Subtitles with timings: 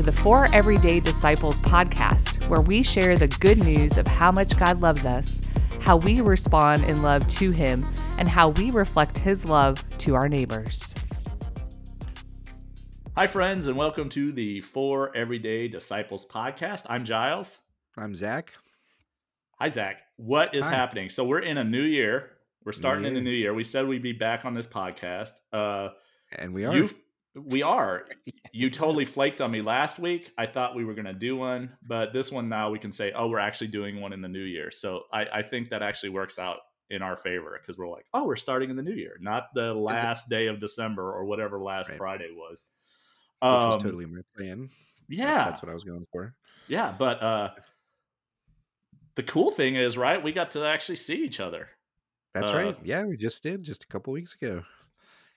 [0.00, 4.32] Welcome to the For Everyday Disciples podcast, where we share the good news of how
[4.32, 7.84] much God loves us, how we respond in love to Him,
[8.18, 10.94] and how we reflect His love to our neighbors.
[13.14, 16.86] Hi, friends, and welcome to the For Everyday Disciples podcast.
[16.88, 17.58] I'm Giles.
[17.98, 18.52] I'm Zac.
[19.58, 19.98] Hi, Zac.
[20.16, 20.70] What is Hi.
[20.70, 21.10] happening?
[21.10, 22.30] So, we're in a new year.
[22.64, 23.52] We're starting in the new year.
[23.52, 25.32] We said we'd be back on this podcast.
[25.52, 25.90] Uh,
[26.38, 26.74] And we are.
[26.74, 26.94] You've,
[27.34, 28.06] we are.
[28.52, 30.32] You totally flaked on me last week.
[30.36, 33.12] I thought we were going to do one, but this one now we can say,
[33.12, 34.70] oh, we're actually doing one in the new year.
[34.70, 36.58] So I, I think that actually works out
[36.90, 39.72] in our favor because we're like, oh, we're starting in the new year, not the
[39.72, 41.98] last day of December or whatever last Right.
[41.98, 42.64] Friday was.
[43.40, 44.70] which was Um, totally my plan.
[45.08, 46.34] Yeah, That's what I was going for.
[46.68, 46.94] yeah.
[46.98, 47.50] But uh,
[49.14, 50.22] the cool thing is, right?
[50.22, 51.68] We got to actually see each other.
[52.34, 52.78] That's Uh, right.
[52.84, 54.62] Yeah, we just did just a couple weeks ago.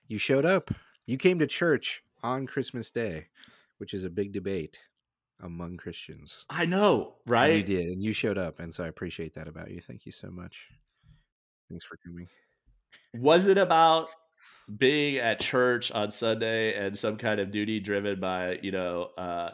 [0.08, 0.70] You showed up.
[1.06, 3.26] You came to church on Christmas Day,
[3.78, 4.80] which is a big debate
[5.42, 6.46] among Christians.
[6.48, 7.56] I know, And right?
[7.56, 9.80] You did, and you showed up, and so I appreciate that about you.
[9.80, 10.68] Thank you so much.
[11.68, 12.28] Thanks for coming.
[13.14, 14.08] was it about
[14.78, 19.50] being at church on Sunday and some kind of duty driven by, you know, uh,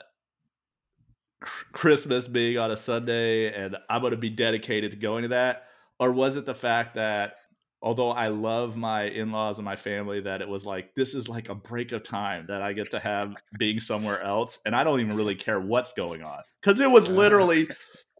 [1.40, 5.64] Christmas being on a Sunday and I'm going to be dedicated to going to that?
[5.98, 7.36] Or was it the fact that
[7.82, 11.28] although I love my in laws and my family, that it was like, this is
[11.28, 14.84] like a break of time that I get to have being somewhere else and I
[14.84, 16.40] don't even really care what's going on?
[16.60, 17.68] Because it was literally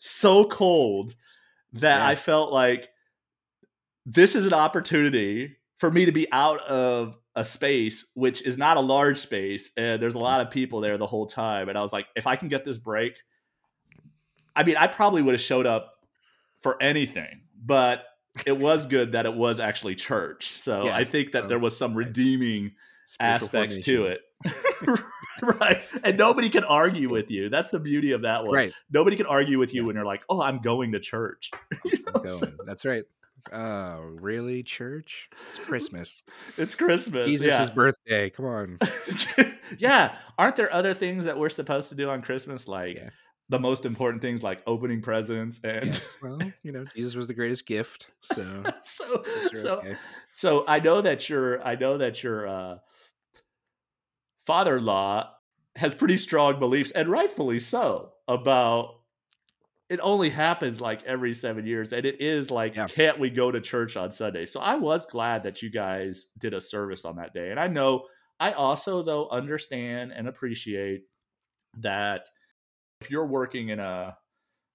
[0.01, 1.15] so cold
[1.75, 2.09] that Yeah.
[2.09, 2.89] I felt like
[4.07, 8.77] this is an opportunity for me to be out of a space which is not
[8.77, 10.23] a large space and there's a mm.
[10.23, 12.65] lot of people there the whole time and i was like if i can get
[12.65, 13.15] this break
[14.57, 15.93] i mean i probably would have showed up
[16.61, 18.03] for anything but
[18.47, 20.95] it was good that it was actually church so Yeah.
[20.97, 22.73] i think that Oh, there was some redeeming
[23.19, 24.21] aspects to it
[25.43, 28.73] right and nobody can argue with you that's the beauty of that one Right.
[28.93, 29.87] nobody can argue with you Yeah.
[29.89, 31.51] when you're like oh i'm going to church
[31.85, 32.59] You know, so- going.
[32.67, 33.05] That's right.
[33.53, 34.63] Oh, really?
[34.63, 35.31] Church?
[35.51, 36.23] It's Christmas.
[36.59, 37.69] it's christmas Jesus' yeah.
[37.75, 38.29] birthday.
[38.31, 38.79] Come on.
[39.79, 40.15] yeah.
[40.39, 42.69] Aren't there other things that we're supposed to do on Christmas?
[42.69, 43.01] Like.
[43.51, 46.17] The most important things like opening presents and Yes.
[46.23, 48.09] Well, you know, Jesus was the greatest gift.
[48.21, 49.97] So so so okay.
[50.33, 52.79] so I know that your I know that your uh
[54.47, 55.31] father-in-law
[55.77, 59.01] has pretty strong beliefs and rightfully so about
[59.89, 62.87] it only happens like every seven years and it is like Yeah.
[62.87, 66.55] can't we go to church on sunday so i was glad that you guys did
[66.55, 68.07] a service on that day and i know
[68.41, 71.03] i also though understand and appreciate
[71.79, 72.29] that
[73.01, 74.17] if you're working in a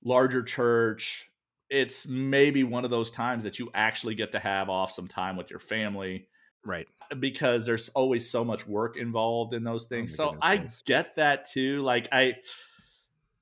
[0.04, 1.30] larger church
[1.70, 5.36] it's maybe one of those times that you actually get to have off some time
[5.36, 6.28] with your family
[6.64, 6.88] Right.
[7.20, 10.18] because there's always so much work involved in those Oh things.
[10.18, 11.82] my so I get that too.
[11.82, 12.36] Like I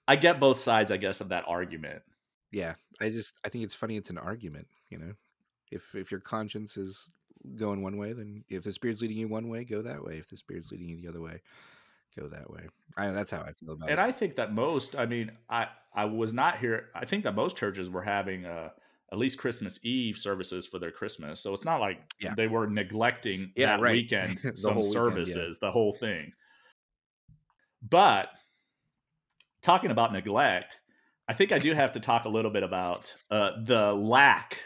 [0.07, 2.03] I get both sides, I guess, of that argument.
[2.51, 2.75] Yeah.
[2.99, 5.13] I just I think it's funny it's an argument, you know.
[5.71, 7.11] If if your conscience is
[7.55, 10.17] going one way, then if the spirit's leading you one way, go that way.
[10.17, 11.41] If the spirit's leading you the other way,
[12.17, 12.67] go that way.
[12.97, 13.91] I that's how I feel about And it.
[13.93, 16.89] And I think that most, I mean, I I was not here.
[16.95, 18.69] I think that most churches were having uh
[19.11, 21.39] at least Christmas Eve services for their Christmas.
[21.41, 22.33] So it's not like Yeah.
[22.35, 23.93] they were neglecting Yeah, that right.
[23.93, 24.93] weekend some whole weekend,
[25.27, 25.33] yeah.
[25.33, 26.31] services, the whole thing.
[27.81, 28.29] But
[29.61, 30.79] talking about neglect,
[31.27, 34.59] I think I do have to talk a little bit about uh, the lack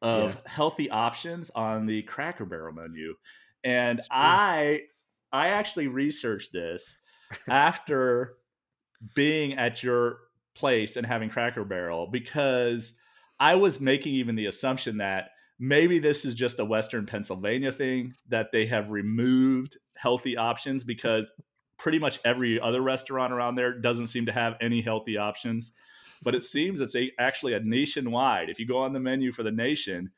[0.00, 3.14] of healthy options on the Cracker Barrel menu.
[3.62, 4.82] And I
[5.32, 6.96] I actually researched this
[7.48, 8.34] after
[9.14, 10.18] being at your
[10.54, 12.92] place and having Cracker Barrel because
[13.40, 18.14] I was making even the assumption that maybe this is just a Western Pennsylvania thing
[18.28, 21.32] that they have removed healthy options because
[21.78, 25.72] pretty much every other restaurant around there doesn't seem to have any healthy options.
[26.22, 28.48] But it seems it's a, actually a nationwide.
[28.48, 30.12] If you go on the menu for the nation,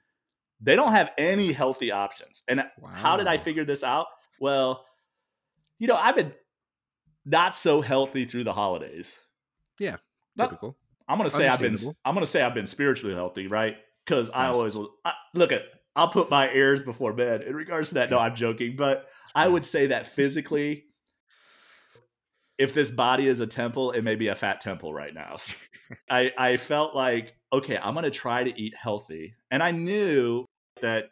[0.60, 2.42] they don't have any healthy options.
[2.46, 4.06] And how did I figure this out?
[4.38, 4.84] Well,
[5.84, 6.32] you know, I've been
[7.26, 9.20] not so healthy through the holidays.
[9.78, 9.96] Yeah.
[10.38, 10.78] Typical.
[11.06, 11.76] I'm gonna say I've been
[12.06, 13.76] I'm gonna say I've been spiritually healthy, right?
[14.06, 15.64] Because I always will- I, look at
[15.94, 18.08] I'll put my ears before bed in regards to that.
[18.10, 20.86] No, I'm joking, but I would say that physically,
[22.56, 25.36] if this body is a temple, it may be a fat temple right now.
[25.36, 25.54] So
[26.10, 30.46] I I felt like okay, I'm gonna try to eat healthy, and I knew
[30.80, 31.10] that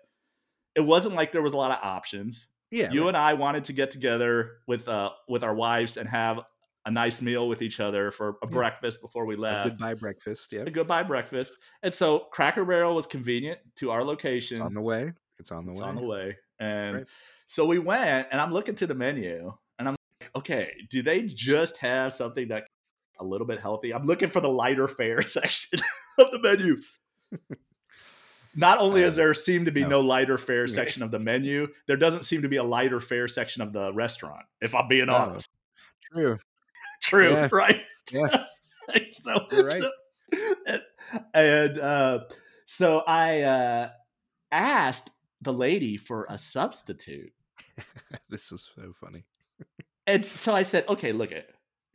[0.74, 2.90] it wasn't like there was a lot of options Yeah.
[2.90, 3.08] you right.
[3.08, 6.40] and I wanted to get together with uh with our wives and have
[6.84, 8.48] a nice meal with each other for a Yeah.
[8.50, 9.68] breakfast before we A left.
[9.70, 10.52] goodbye breakfast.
[10.52, 10.62] Yeah.
[10.62, 11.52] A goodbye breakfast.
[11.84, 14.56] And so Cracker Barrel was convenient to our location.
[14.56, 15.12] It's on the way.
[15.38, 15.86] It's on the It's way.
[15.86, 16.36] on the way.
[16.58, 17.06] And Right.
[17.46, 21.22] so we went and I'm looking to the menu and I'm like, okay, do they
[21.22, 22.64] just have something that
[23.20, 23.92] a little bit healthy?
[23.94, 25.78] I'm looking for the lighter fare section
[26.18, 26.76] of the menu.
[28.54, 29.88] Not only does Uh, there seem to be no.
[29.88, 33.28] no lighter fare section of the menu, there doesn't seem to be a lighter fare
[33.28, 34.44] section of the restaurant.
[34.60, 35.14] If I'm being No.
[35.14, 35.48] honest,
[36.12, 36.38] True.
[37.02, 37.48] true, Yeah.
[37.52, 37.82] right?
[38.10, 38.44] Yeah.
[39.12, 39.82] so, right.
[39.82, 39.92] so-
[40.66, 40.82] and,
[41.34, 42.18] and, uh,
[42.66, 43.90] so I uh,
[44.50, 45.10] asked
[45.40, 47.32] the lady for a substitute.
[48.30, 49.24] this is so funny.
[50.06, 51.48] And so I said, okay, look at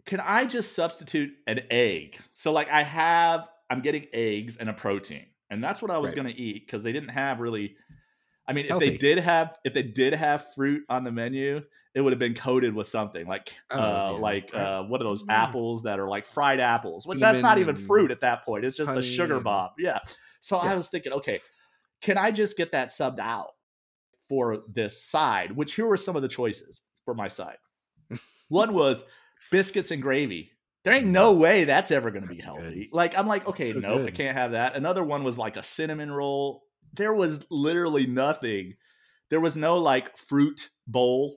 [0.06, 2.18] can I just substitute an egg?
[2.33, 5.25] So like I have I'm getting eggs and a protein.
[5.50, 6.16] And that's what I was Right.
[6.24, 7.76] going to eat cuz they didn't have really
[8.50, 8.90] I mean, if Healthy.
[8.92, 11.62] they did have if they did have fruit on the menu,
[11.94, 14.20] it would have been coated with something like Oh, uh yeah.
[14.20, 14.62] like Right.
[14.62, 15.32] uh what are those Mm.
[15.34, 18.64] apples that are like fried apples, which that's not even fruit at that point.
[18.66, 19.72] It's just a sugar and- bomb.
[19.78, 20.00] Yeah.
[20.40, 21.42] So I was thinking, okay,
[22.02, 23.52] can I just get that subbed out
[24.30, 25.52] for this side?
[25.54, 27.58] Which here were some of the choices for my side.
[28.50, 29.04] One was
[29.52, 30.52] biscuits and gravy.
[30.83, 32.89] There ain't no way that's ever going to be healthy.
[32.94, 34.75] Like I'm like, okay, So nope, I can't have that.
[34.75, 36.63] Another one was like a cinnamon roll.
[36.94, 38.75] There was literally nothing.
[39.29, 41.35] There was no like fruit bowl.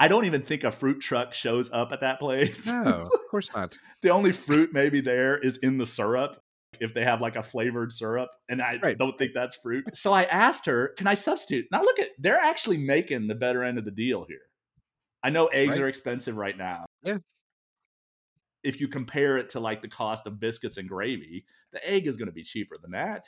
[0.00, 2.66] I don't even think a fruit truck shows up at that place.
[2.66, 3.76] No, of course not.
[4.00, 6.42] the only fruit maybe there is in the syrup
[6.80, 8.96] if they have like a flavored syrup and i Right.
[8.98, 12.38] don't think that's fruit so i asked her can i substitute now look at they're
[12.40, 14.40] actually making the better end of the deal here
[15.22, 15.80] i know eggs Right.
[15.82, 17.18] are expensive right now Yeah.
[18.62, 22.16] if you compare it to like the cost of biscuits and gravy the egg is
[22.16, 23.26] going to be cheaper than that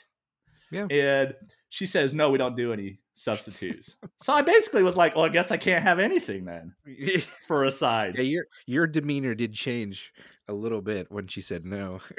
[0.70, 0.86] Yeah.
[0.90, 1.34] and
[1.70, 5.28] she says no we don't do any substitutes so i basically was like well i
[5.28, 6.74] guess i can't have anything then
[7.46, 10.12] for a side Yeah, your your demeanor did change
[10.48, 12.00] a little bit when she said no.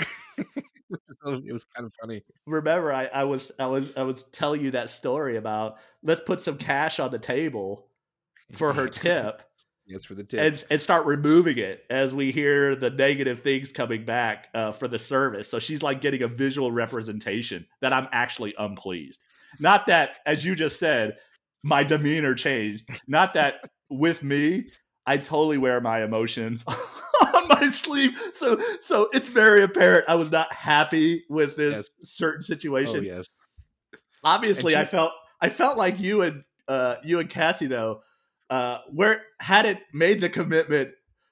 [1.27, 2.23] It was kind of funny.
[2.45, 6.41] remember I, I was I was I was telling you that story about let's put
[6.43, 7.87] some cash on the table
[8.51, 9.41] for her tip
[9.87, 10.39] Yes, for the tip.
[10.39, 14.87] and and start removing it as we hear the negative things coming back uh, for
[14.87, 15.47] the service.
[15.47, 19.21] So she's like getting a visual representation that I'm actually unpleased.
[19.59, 21.17] Not that, as you just said,
[21.63, 22.89] my demeanor changed.
[23.07, 23.55] Not that
[23.89, 24.65] with me,
[25.05, 26.65] I totally wear my emotions
[27.35, 28.19] on my sleeve.
[28.31, 32.09] So so it's very apparent I was not happy with this Yes.
[32.17, 33.27] certain situation oh yes.
[34.23, 35.11] obviously And i felt
[35.41, 38.01] i felt like you and uh you and cassie though
[38.49, 40.91] uh where had it made the commitment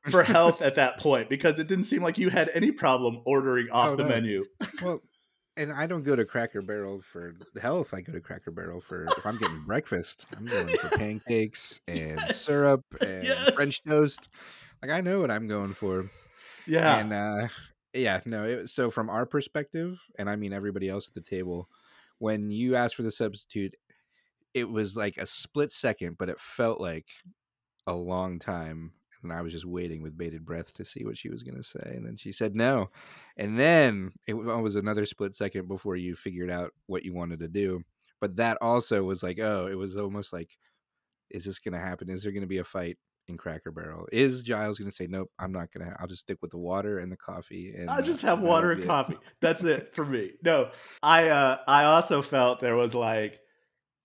[0.10, 3.70] for health at that point because it didn't seem like you had any problem ordering
[3.72, 4.10] off Oh, the no.
[4.10, 4.46] menu
[4.82, 5.02] Well,
[5.56, 7.94] and I don't go to Cracker Barrel for health.
[7.94, 12.18] I go to Cracker Barrel for if I'm getting breakfast, I'm going for pancakes and
[12.28, 12.38] Yes.
[12.46, 13.56] syrup and Yes.
[13.56, 14.30] French toast.
[14.82, 16.10] Like I know what I'm going for.
[16.66, 17.48] yeah And uh
[17.94, 21.70] yeah, no, it, so from our perspective, and I mean everybody else at the table,
[22.18, 23.76] when you asked for the substitute,
[24.54, 27.08] it was like a split second, but it felt like
[27.88, 28.94] a long time.
[29.22, 31.64] And I was just waiting with bated breath to see what she was going to
[31.64, 31.94] say.
[31.96, 32.90] And then she said no.
[33.38, 37.48] And then it was another split second before you figured out what you wanted to
[37.48, 37.84] do.
[38.20, 40.50] But that also was like, oh, it was almost like,
[41.30, 42.10] is this going to happen?
[42.10, 42.98] Is there going to be a fight
[43.30, 44.08] in Cracker Barrel?
[44.12, 46.58] Is Giles going to say, nope, I'm not going to, I'll just stick with the
[46.58, 47.74] water and the coffee.
[47.78, 49.18] And I'll just uh, have that'll water and coffee.
[49.40, 50.32] That's it for me.
[50.44, 53.40] No, I uh I also felt there was like,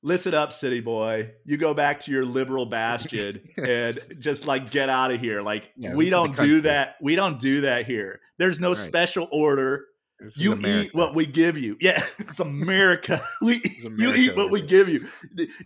[0.02, 1.30] listen up, city boy.
[1.44, 5.42] You go back to your liberal bastion and just like get out of here.
[5.42, 6.96] Like Yeah, we this is the don't do that.
[7.02, 8.20] We don't do that here.
[8.38, 8.78] There's no Right.
[8.78, 9.86] special order.
[10.20, 11.76] This You eat what we give you.
[11.80, 13.20] Yeah, it's America.
[13.40, 15.06] We It's you eat what we give you.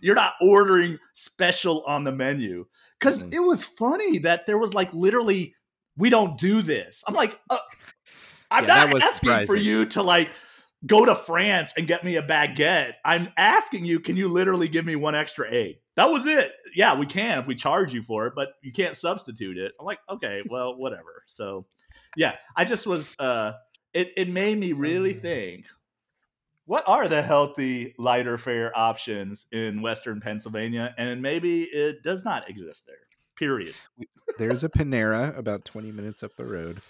[0.01, 2.65] You're not ordering special on the menu.
[2.99, 3.33] Cuz Mhm.
[3.33, 5.55] it was funny that there was like literally
[5.97, 7.03] we don't do this.
[7.07, 7.57] I'm like uh,
[8.51, 10.29] I'm Yeah, not asking for you to like
[10.85, 12.93] go to France and get me a baguette.
[13.05, 15.75] I'm asking you, can you literally give me one extra egg?
[15.95, 16.51] That was it.
[16.75, 19.73] Yeah, we can if we charge you for it, but you can't substitute it.
[19.79, 21.23] I'm like, okay, well, whatever.
[21.27, 21.65] So,
[22.15, 23.17] yeah, I just was.
[23.19, 23.53] uh
[23.93, 25.21] It it made me really Mm.
[25.21, 25.65] think.
[26.65, 30.95] What are the healthy lighter fare options in Western Pennsylvania?
[30.97, 32.95] And maybe it does not exist there.
[33.37, 33.75] Period.
[34.37, 36.81] There's a Panera about 20 minutes up the road.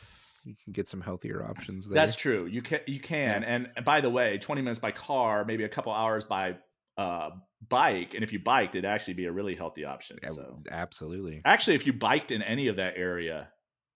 [0.46, 1.96] You can get some healthier options there.
[1.96, 2.46] That's true.
[2.46, 3.44] You can you can.
[3.44, 6.58] And, and by the way, 20 minutes by car, maybe a couple hours by
[6.98, 7.30] uh
[7.70, 8.14] bike.
[8.14, 10.18] And if you biked, it'd actually be a really healthy option.
[10.22, 11.42] Yeah, So absolutely.
[11.46, 13.50] actually if you biked in any of that area,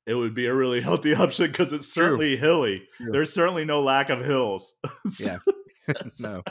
[0.06, 2.04] it would be a really healthy option because it's True.
[2.06, 2.84] certainly hilly.
[2.96, 3.12] True.
[3.12, 4.74] There's certainly no lack of hills.
[5.20, 5.40] Yeah.
[6.20, 6.44] no,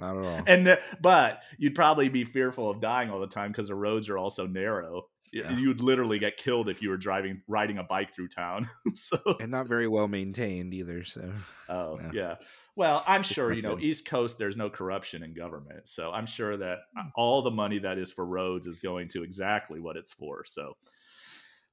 [0.00, 0.42] not at all.
[0.48, 4.18] and but you'd probably be fearful of dying all the time because the roads are
[4.18, 5.02] also narrow.
[5.32, 5.56] Yeah.
[5.58, 8.68] You'd literally get killed if you were driving riding a bike through town.
[8.94, 11.04] so And not very well maintained either.
[11.04, 11.32] So
[11.68, 12.10] Oh Yeah.
[12.12, 12.36] yeah.
[12.76, 15.88] Well, I'm sure, you know, East Coast, there's no corruption in government.
[15.88, 17.08] So I'm sure that Hmm.
[17.14, 20.44] all the money that is for roads is going to exactly what it's for.
[20.44, 20.74] So,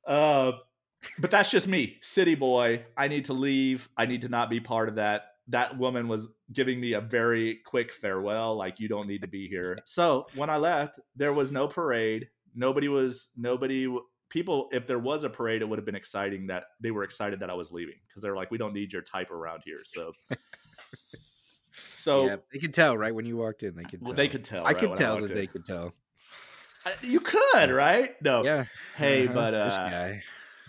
[0.05, 0.53] uh,
[1.19, 2.85] but that's just me, city boy.
[2.97, 3.89] I need to leave.
[3.97, 5.23] I need to not be part of that.
[5.47, 9.47] That woman was giving me a very quick farewell, like, you don't need to be
[9.47, 9.77] here.
[9.85, 12.27] So when I left, there was no parade.
[12.57, 13.87] Nobody was, nobody,
[14.29, 17.39] people, if there was a parade, it would have been exciting that they were excited
[17.39, 19.81] that I was leaving because they're like, we don't need your type around here.
[19.85, 20.11] So,
[21.93, 23.75] so yeah, they could tell right when you walked in.
[23.75, 24.03] They could.
[24.03, 24.13] Tell.
[24.13, 24.65] they could tell.
[24.65, 25.37] I right, could tell walked that in.
[25.37, 25.93] they could tell.
[26.85, 28.15] I- You could, right?
[28.21, 28.43] No.
[28.43, 28.65] Yeah.
[28.95, 30.13] Hey, uh-huh, but uh,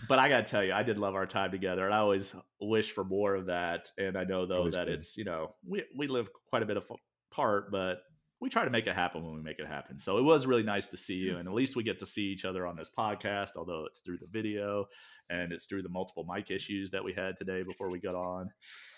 [0.07, 2.91] but I gotta tell you, I did love our time together, and I always wish
[2.91, 3.91] for more of that.
[3.97, 4.99] And I know though was that good.
[4.99, 6.89] it's you know we we live quite a bit of
[7.31, 8.01] apart, but
[8.41, 9.99] we try to make it happen when we make it happen.
[9.99, 12.23] So it was really nice to see you, and at least we get to see
[12.27, 14.85] each other on this podcast, although it's through the video
[15.29, 18.49] and it's through the multiple mic issues that we had today before we got on.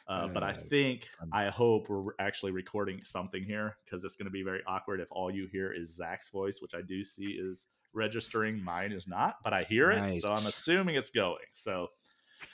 [0.07, 1.07] Uh, but I Uh, think.
[1.31, 5.07] I hope we're actually recording something here because it's going to be very awkward if
[5.11, 8.63] all you hear is Zac's voice, which I do see is registering.
[8.63, 11.45] Mine is not, but I hear it, so I'm assuming it's going.
[11.53, 11.87] So,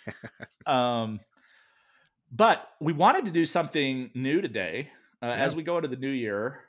[0.66, 1.20] um,
[2.32, 4.90] but we wanted to do something new today.
[5.22, 6.62] Uh, As we go into the new year,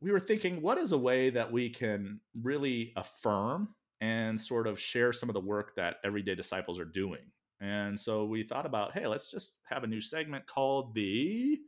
[0.00, 3.68] we were thinking, what is a way that we can really affirm
[4.00, 7.20] and sort of share some of the work that everyday disciples are doing?
[7.60, 11.58] And so we thought about, hey, let's just have a new segment called the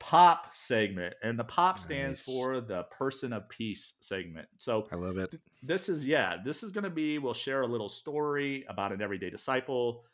[0.00, 1.14] POP segment.
[1.22, 2.24] And the POP stands Nice.
[2.26, 4.48] for the Person of Peace segment.
[4.58, 5.38] So I love it.
[5.62, 9.00] this is yeah this is going to be we'll share a little story about an
[9.00, 10.04] everyday disciple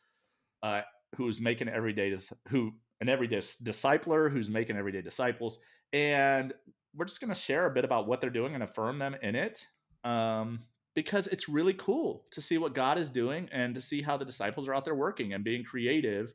[0.63, 0.83] uh,
[1.17, 2.15] who's making everyday
[2.49, 5.59] who an everyday discipler who's making everyday disciples
[5.93, 6.53] and
[6.95, 9.35] we're just going to share a bit about what they're doing and affirm them in
[9.35, 9.67] it
[10.05, 10.61] um,
[10.95, 14.25] because it's really cool to see what god is doing and to see how the
[14.25, 16.35] disciples are out there working and being creative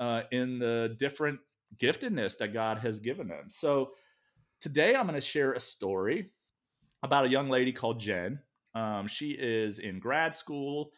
[0.00, 1.38] uh, in the different
[1.76, 3.92] giftedness that god has given them so
[4.60, 6.26] today i'm going to share a story
[7.04, 8.40] about a young lady called Jen.
[8.74, 10.90] Um, she is in grad school,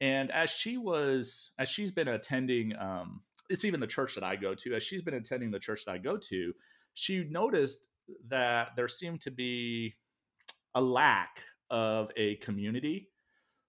[0.00, 4.36] and as she was, as she's been attending, um, it's even the church that I
[4.36, 4.74] go to.
[4.74, 6.54] As she's been attending the church that I go to,
[6.94, 7.88] she noticed
[8.28, 9.94] that there seemed to be
[10.74, 11.40] a lack
[11.70, 13.08] of a community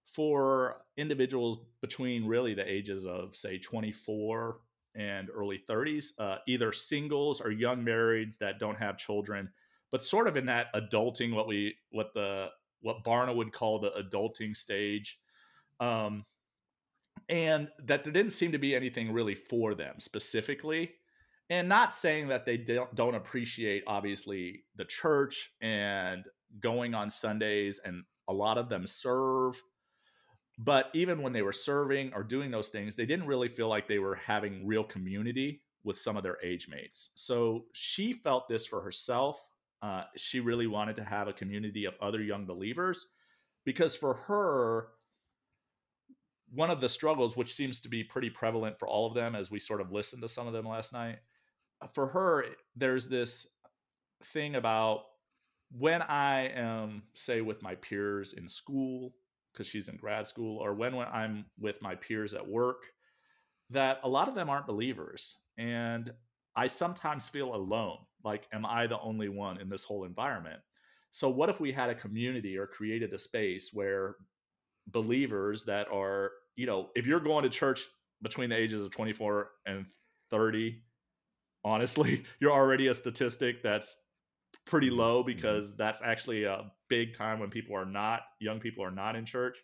[0.05, 4.57] for individuals between really the ages of say 24
[4.95, 9.50] and early 30s, uh, either singles or young marrieds that don't have children
[9.91, 12.48] but sort of in that adulting what we what the
[12.81, 15.19] what barna would call the adulting stage
[15.79, 16.25] um
[17.29, 20.91] and that there didn't seem to be anything really for them specifically
[21.51, 26.24] and not saying that they don't, don't appreciate obviously the church and
[26.60, 29.62] going on sundays and a lot of them serve
[30.58, 33.88] but even when they were serving or doing those things they didn't really feel like
[33.88, 37.10] they were having real community with some of their age mates.
[37.15, 39.43] So she felt this for herself
[39.81, 43.08] uh, she really wanted to have a community of other young believers
[43.65, 44.89] because for her,
[46.53, 49.50] one of the struggles, which seems to be pretty prevalent for all of them as
[49.50, 51.17] we sort of listened to some of them last night,
[51.93, 52.45] for her,
[52.75, 53.47] there's this
[54.25, 55.03] thing about
[55.77, 59.13] when I am, say, with my peers in school,
[59.51, 62.83] because she's in grad school, or when, when I'm with my peers at work,
[63.69, 65.38] that a lot of them aren't believers.
[65.57, 66.11] And
[66.55, 67.97] I sometimes feel alone.
[68.23, 70.59] Like, am I the only one in this whole environment?
[71.09, 74.15] So, what if we had a community or created a space where
[74.88, 77.85] believers that are, you know, if you're going to church
[78.21, 79.85] between the ages of 24 and
[80.29, 80.81] 30,
[81.63, 83.98] honestly, you're already a statistic that's
[84.65, 85.62] pretty Mhm, low mhm.
[85.63, 89.25] because that's actually a big time when people are not, young people are not in
[89.25, 89.60] church.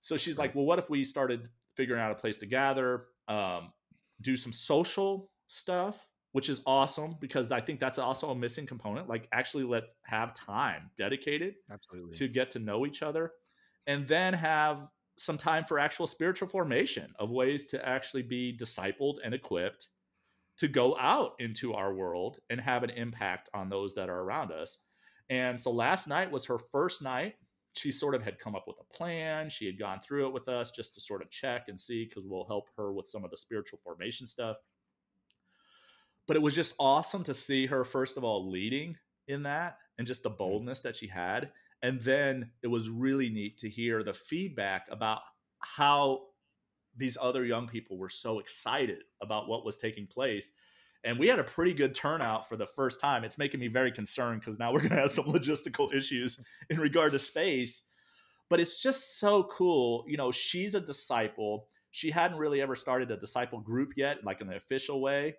[0.00, 3.72] So she's like, well, what if we started figuring out a place to gather, um,
[4.20, 9.08] do some social stuff, which is awesome because I think that's also a missing component.
[9.08, 12.16] Like, actually, let's have time dedicated Absolutely.
[12.16, 13.32] to get to know each other
[13.86, 19.18] and then have some time for actual spiritual formation of ways to actually be discipled
[19.24, 19.88] and equipped
[20.58, 24.52] to go out into our world and have an impact on those that are around
[24.52, 24.78] us.
[25.30, 27.34] And so last night was her first night.
[27.76, 29.48] She sort of had come up with a plan.
[29.50, 32.24] She had gone through it with us just to sort of check and see because
[32.26, 34.56] we'll help her with some of the spiritual formation stuff.
[36.26, 38.96] But it was just awesome to see her, first of all, leading
[39.26, 40.38] in that and just the mm-hmm.
[40.38, 41.50] boldness that she had.
[41.82, 45.20] And then it was really neat to hear the feedback about
[45.58, 46.22] how
[46.96, 50.52] these other young people were so excited about what was taking place.
[51.04, 53.24] And we had a pretty good turnout for the first time.
[53.24, 56.78] It's making me very concerned because now we're going to have some logistical issues in
[56.80, 57.82] regard to space.
[58.48, 60.04] But it's just so cool.
[60.06, 61.68] You know, she's a disciple.
[61.90, 65.34] She hadn't really ever started a disciple group yet, like in the official way.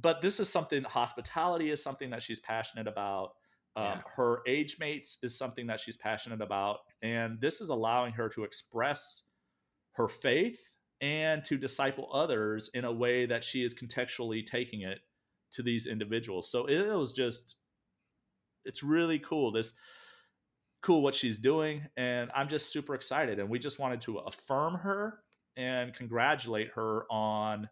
[0.00, 3.32] but this is something hospitality is something that she's passionate about
[3.76, 4.00] um, Yeah.
[4.16, 8.44] her age mates is something that she's passionate about and this is allowing her to
[8.44, 9.22] express
[9.92, 10.60] her faith
[11.00, 14.98] and to disciple others in a way that she is contextually taking it
[15.52, 16.50] to these individuals.
[16.50, 17.56] So it was just
[18.64, 19.72] it's really cool this
[20.82, 24.74] cool what she's doing and i'm just super excited and we just wanted to affirm
[24.74, 25.20] her
[25.56, 27.68] and congratulate her on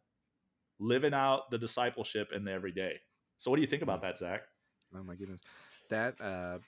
[0.79, 2.95] living out the discipleship in the everyday.
[3.37, 4.43] So what do you think about that zac?
[4.95, 5.41] Oh my goodness,
[5.91, 6.59] that uh,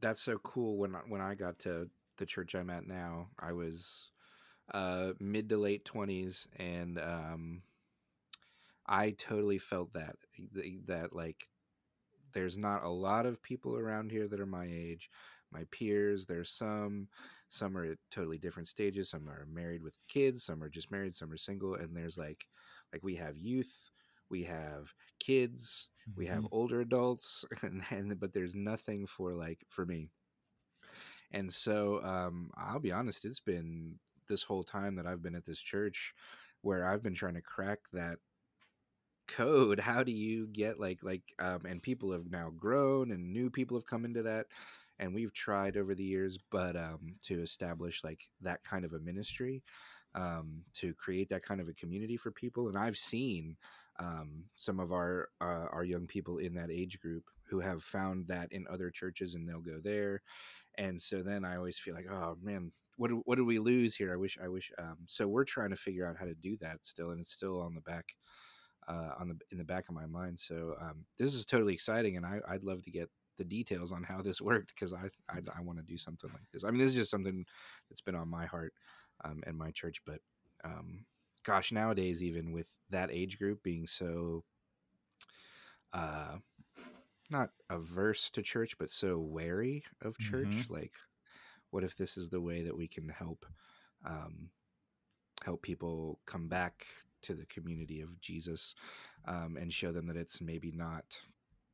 [0.00, 0.78] that's so cool.
[0.78, 4.10] When when I got to the church I'm at now, I was
[4.72, 7.62] uh, mid to late twenties, and um,
[8.86, 10.16] I totally felt that
[10.86, 11.48] that like
[12.32, 15.10] there's not a lot of people around here that are my age,
[15.50, 16.26] my peers.
[16.26, 17.08] There's some,
[17.48, 19.10] some are at totally different stages.
[19.10, 20.44] Some are married with kids.
[20.44, 21.14] Some are just married.
[21.14, 21.74] Some are single.
[21.76, 22.48] And there's like,
[22.92, 23.90] like we have youth,
[24.30, 26.50] we have kids, we have Mhm.
[26.52, 30.10] older adults and, and but there's nothing for like for me
[31.30, 35.44] and so um i'll be honest it's been this whole time that i've been at
[35.44, 36.14] this church
[36.62, 38.18] where i've been trying to crack that
[39.26, 43.50] code how do you get like like um and people have now grown and new
[43.50, 44.46] people have come into that
[44.98, 49.00] and we've tried over the years but um to establish like that kind of a
[49.00, 49.62] ministry
[50.14, 53.56] um to create that kind of a community for people and i've seen
[53.98, 58.26] um, some of our uh, our young people in that age group who have found
[58.28, 60.22] that in other churches and they'll go there
[60.76, 63.94] and so then i always feel like oh man what do, what did we lose
[63.96, 66.56] here i wish i wish um, so we're trying to figure out how to do
[66.58, 68.16] that still and it's still on the back
[68.88, 72.16] uh, on the in the back of my mind so um, this is totally exciting
[72.16, 75.40] and I, i'd love to get the details on how this worked because i i,
[75.56, 77.44] I want to do something like this i mean this is just something
[77.88, 78.74] that's been on my heart
[79.24, 80.20] um, and my church but
[80.64, 81.04] um,
[81.44, 84.44] gosh nowadays even with that age group being so
[85.92, 86.38] uh
[87.30, 90.68] not averse to church but so wary of church Mhm.
[90.68, 90.94] like
[91.76, 93.44] what if this is the way that we can help
[94.06, 94.48] um
[95.44, 96.86] help people come back
[97.20, 98.74] to the community of jesus
[99.28, 101.20] um and show them that it's maybe not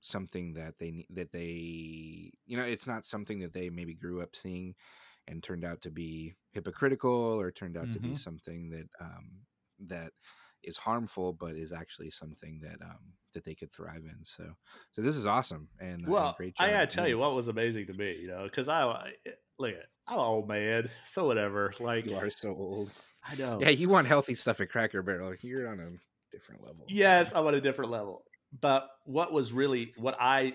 [0.00, 4.34] something that they that they you know it's not something that they maybe grew up
[4.34, 4.74] seeing
[5.28, 8.18] and turned out to be hypocritical or turned out to be Mhm.
[8.18, 9.46] something that um
[9.78, 10.12] that
[10.64, 14.56] is harmful but is actually something that um that they could thrive in so
[14.90, 17.86] so this is awesome and uh, well great i gotta tell you what was amazing
[17.86, 19.12] to me you know because i I-
[19.58, 22.90] look at i'm an old man so whatever like you are so old
[23.28, 25.90] i know yeah you want healthy stuff at cracker barrel you're on a
[26.34, 28.24] different level Yes, I'm on a different level.
[28.58, 30.54] But what was really what I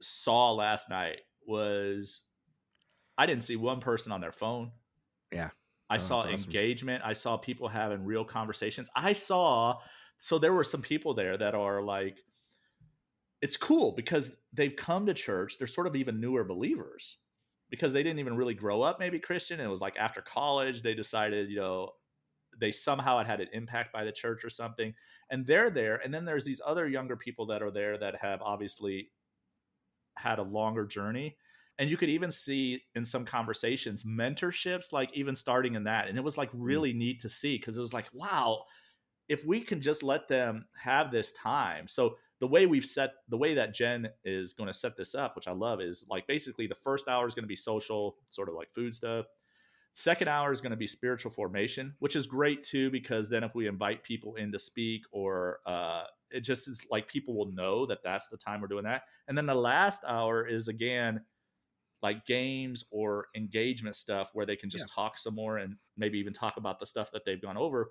[0.00, 2.22] saw last night was
[3.18, 4.72] I didn't see one person on their phone.
[5.32, 5.50] Yeah.
[5.90, 6.32] I Oh, saw awesome.
[6.32, 7.02] engagement.
[7.04, 8.88] I saw people having real conversations.
[8.96, 9.80] I saw
[10.18, 12.18] so there were some people there that are like
[13.42, 15.58] it's cool because they've come to church.
[15.58, 17.18] They're sort of even newer believers
[17.70, 19.60] because they didn't even really grow up maybe Christian.
[19.60, 21.90] It was like after college they decided, you know,
[22.58, 24.94] they somehow had had an impact by the church or something
[25.30, 28.40] and they're there and then there's these other younger people that are there that have
[28.42, 29.10] obviously
[30.16, 31.36] had a longer journey
[31.78, 36.16] and you could even see in some conversations mentorships like even starting in that and
[36.16, 36.58] it was like mm.
[36.58, 38.62] really neat to see because it was like wow
[39.28, 43.36] if we can just let them have this time so the way we've set the
[43.36, 46.66] way that jen is going to set this up which i love is like basically
[46.66, 49.26] the first hour is going to be social sort of like food stuff
[49.98, 53.54] Second hour is going to be spiritual formation, which is great too, because then if
[53.54, 57.86] we invite people in to speak, or uh, it just is like people will know
[57.86, 59.04] that that's the time we're doing that.
[59.26, 61.22] And then the last hour is again
[62.02, 66.34] like games or engagement stuff where they can just talk some more and maybe even
[66.34, 67.90] talk about the stuff that they've gone over.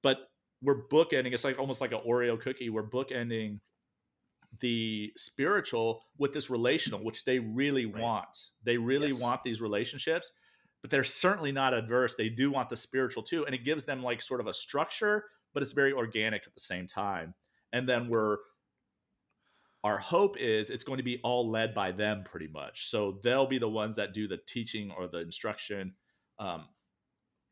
[0.00, 0.18] But
[0.62, 2.70] we're bookending, it's like almost like an Oreo cookie.
[2.70, 3.58] We're bookending
[4.60, 8.02] the spiritual with this relational, which they really Right.
[8.02, 8.50] want.
[8.62, 9.20] They really Yes.
[9.20, 10.30] want these relationships,
[10.82, 12.14] but they're certainly not adverse.
[12.14, 13.46] They do want the spiritual too.
[13.46, 16.60] And it gives them like sort of a structure, but it's very organic at the
[16.60, 17.34] same time.
[17.72, 18.38] And then we're,
[19.84, 22.88] our hope is it's going to be all led by them pretty much.
[22.88, 25.96] So they'll be the ones that do the teaching or the instruction
[26.38, 26.68] um,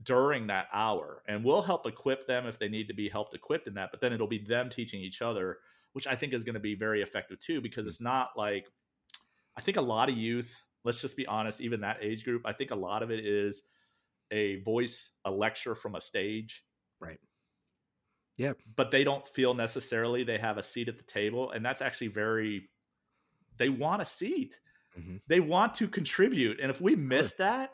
[0.03, 1.23] during that hour.
[1.29, 3.91] And we'll help equip them if they need to be helped equipped in that.
[3.91, 5.59] But then it'll be them teaching each other
[5.93, 8.69] which I think is going to be very effective too, because it's not like
[9.57, 12.53] I think a lot of youth, let's just be honest, even that age group, I
[12.53, 13.63] think a lot of it is
[14.31, 16.65] a voice, a lecture from a stage.
[17.01, 17.21] Right.
[18.37, 18.55] Yeah.
[18.77, 21.51] But they don't feel necessarily they have a seat at the table.
[21.51, 22.71] And that's actually very,
[23.59, 24.59] they want a seat.
[24.99, 25.21] Mhm.
[25.27, 26.61] They want to contribute.
[26.61, 27.73] And if we miss that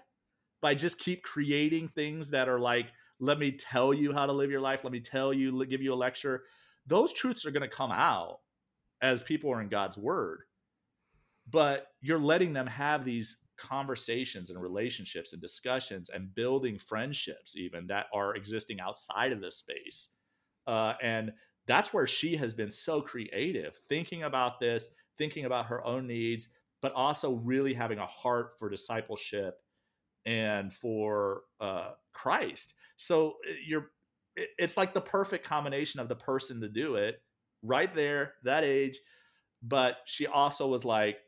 [0.61, 4.51] by just keep creating things that are like, let me tell you how to live
[4.51, 6.45] your life, let me tell you, give you a lecture,
[6.87, 8.39] those truths are going to come out
[9.03, 10.41] as people are in God's word.
[11.49, 17.87] But you're letting them have these conversations and relationships and discussions and building friendships, even
[17.87, 20.11] that are existing outside of this space.
[20.67, 21.33] Uh, and
[21.67, 26.49] that's where she has been so creative, thinking about this, thinking about her own needs,
[26.83, 29.55] but also really having a heart for discipleship
[30.27, 32.75] and for uh, Christ.
[32.97, 33.81] So uh,
[34.37, 37.23] you're, it's like the perfect combination of the person to do it
[37.63, 38.99] right there, that age.
[39.63, 41.19] But she also was like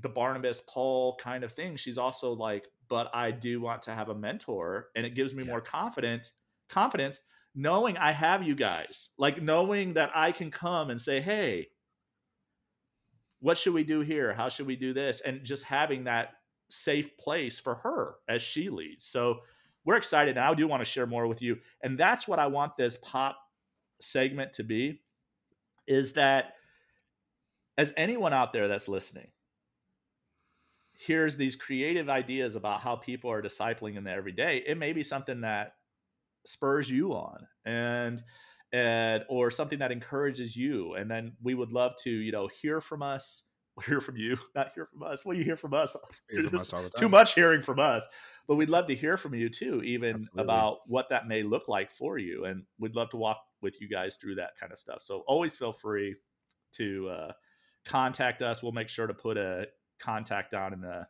[0.00, 1.76] the Barnabas Paul kind of thing.
[1.76, 5.42] She's also like, but I do want to have a mentor, and it gives me
[5.44, 5.50] yeah.
[5.50, 6.30] more confident
[6.68, 7.20] confidence
[7.54, 11.68] knowing I have you guys, like knowing that I can come and say, hey,
[13.40, 14.34] what should we do here?
[14.34, 15.22] How should we do this?
[15.22, 16.34] And just having that
[16.68, 19.06] safe place for her as she leads.
[19.06, 19.40] So
[19.86, 20.36] we're excited.
[20.36, 21.58] And I do want to share more with you.
[21.82, 23.38] And that's what I want this pop
[24.00, 25.00] segment to be
[25.86, 26.54] is that
[27.78, 29.28] as anyone out there that's listening,
[30.92, 35.02] here's these creative ideas about how people are discipling in the everyday, it may be
[35.02, 35.74] something that
[36.44, 38.22] spurs you on and
[38.72, 42.80] and or something that encourages you and then we would love to you know hear
[42.80, 43.42] from us
[43.84, 45.96] hear from you not hear from us well you hear from us,
[46.30, 48.06] hear from us too much hearing from us
[48.48, 50.42] but we'd love to hear from you too even Absolutely.
[50.42, 53.88] about what that may look like for you and we'd love to walk with you
[53.88, 56.14] guys through that kind of stuff so always feel free
[56.72, 57.32] to uh,
[57.84, 59.66] contact us we'll make sure to put a
[59.98, 61.06] contact down in the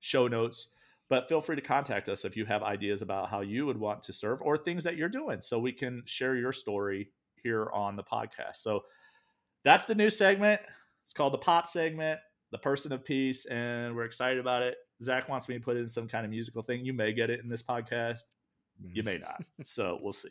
[0.00, 0.68] show notes
[1.08, 4.02] but feel free to contact us if you have ideas about how you would want
[4.02, 7.10] to serve or things that you're doing so we can share your story
[7.42, 8.56] here on the podcast.
[8.56, 8.82] So
[9.64, 10.60] that's the new segment.
[11.06, 12.20] It's called the pop segment,
[12.52, 14.76] the person of peace, and we're excited about it.
[15.02, 16.84] Zac wants me to put in some kind of musical thing.
[16.84, 18.20] You may get it in this podcast,
[18.82, 19.42] you may not.
[19.64, 20.28] so we'll see.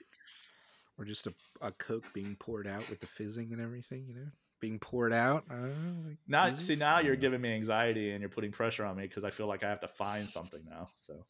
[0.98, 4.28] Or just a, a Coke being poured out with the fizzing and everything, you know?
[4.60, 5.44] being poured out.
[5.52, 5.68] Uh,
[6.08, 6.66] like now, Jesus?
[6.66, 9.48] see, now you're giving me anxiety and you're putting pressure on me because I feel
[9.48, 10.90] like I have to find something now.
[10.96, 11.26] So,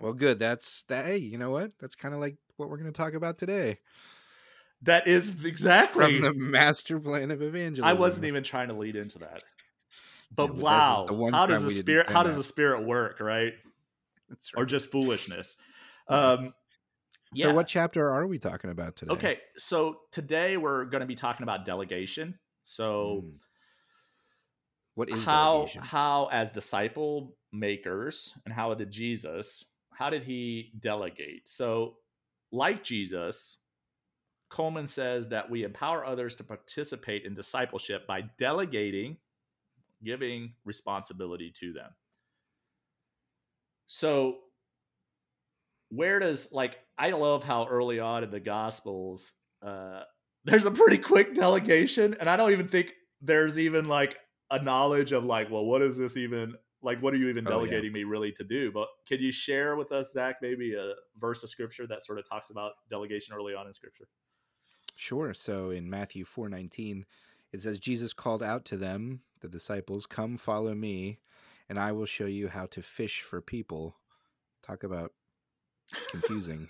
[0.00, 0.38] well, good.
[0.38, 1.06] That's that.
[1.06, 1.72] Hey, you know what?
[1.78, 3.78] That's kind of like what we're going to talk about today.
[4.82, 7.84] That is exactly from the master plan of evangelism.
[7.84, 9.42] I wasn't even trying to lead into that,
[10.34, 12.10] but yeah, wow, how does the spirit?
[12.10, 13.20] How does the spirit work?
[13.20, 13.54] Right?
[14.28, 14.38] right.
[14.56, 15.56] Or just foolishness.
[16.08, 16.52] Um,
[17.34, 19.12] so, what chapter are we talking about today?
[19.12, 22.38] Okay, so today we're going to be talking about delegation.
[22.62, 23.32] So, mm.
[24.94, 25.82] what is how delegation?
[25.82, 29.64] how as disciple makers and how did Jesus?
[29.92, 31.48] How did he delegate?
[31.48, 31.96] So,
[32.52, 33.58] like Jesus,
[34.48, 39.16] Coleman says that we empower others to participate in discipleship by delegating,
[40.04, 41.90] giving responsibility to them.
[43.86, 44.38] So,
[45.90, 49.32] where does like I love how early on in the Gospels,
[49.62, 50.02] uh,
[50.44, 54.16] there's a pretty quick delegation, and I don't even think there's even like
[54.50, 57.00] a knowledge of like, well, what is this even like?
[57.00, 58.04] What are you even delegating oh, yeah.
[58.04, 58.70] me really to do?
[58.70, 62.28] But could you share with us, Zac, maybe a verse of scripture that sort of
[62.28, 64.06] talks about delegation early on in scripture?
[64.96, 65.34] Sure.
[65.34, 67.06] So in Matthew four nineteen,
[67.52, 71.20] it says Jesus called out to them, the disciples, "Come, follow me,
[71.68, 73.96] and I will show you how to fish for people."
[74.66, 75.12] Talk about
[76.10, 76.68] confusing.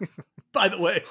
[0.52, 1.02] By the way,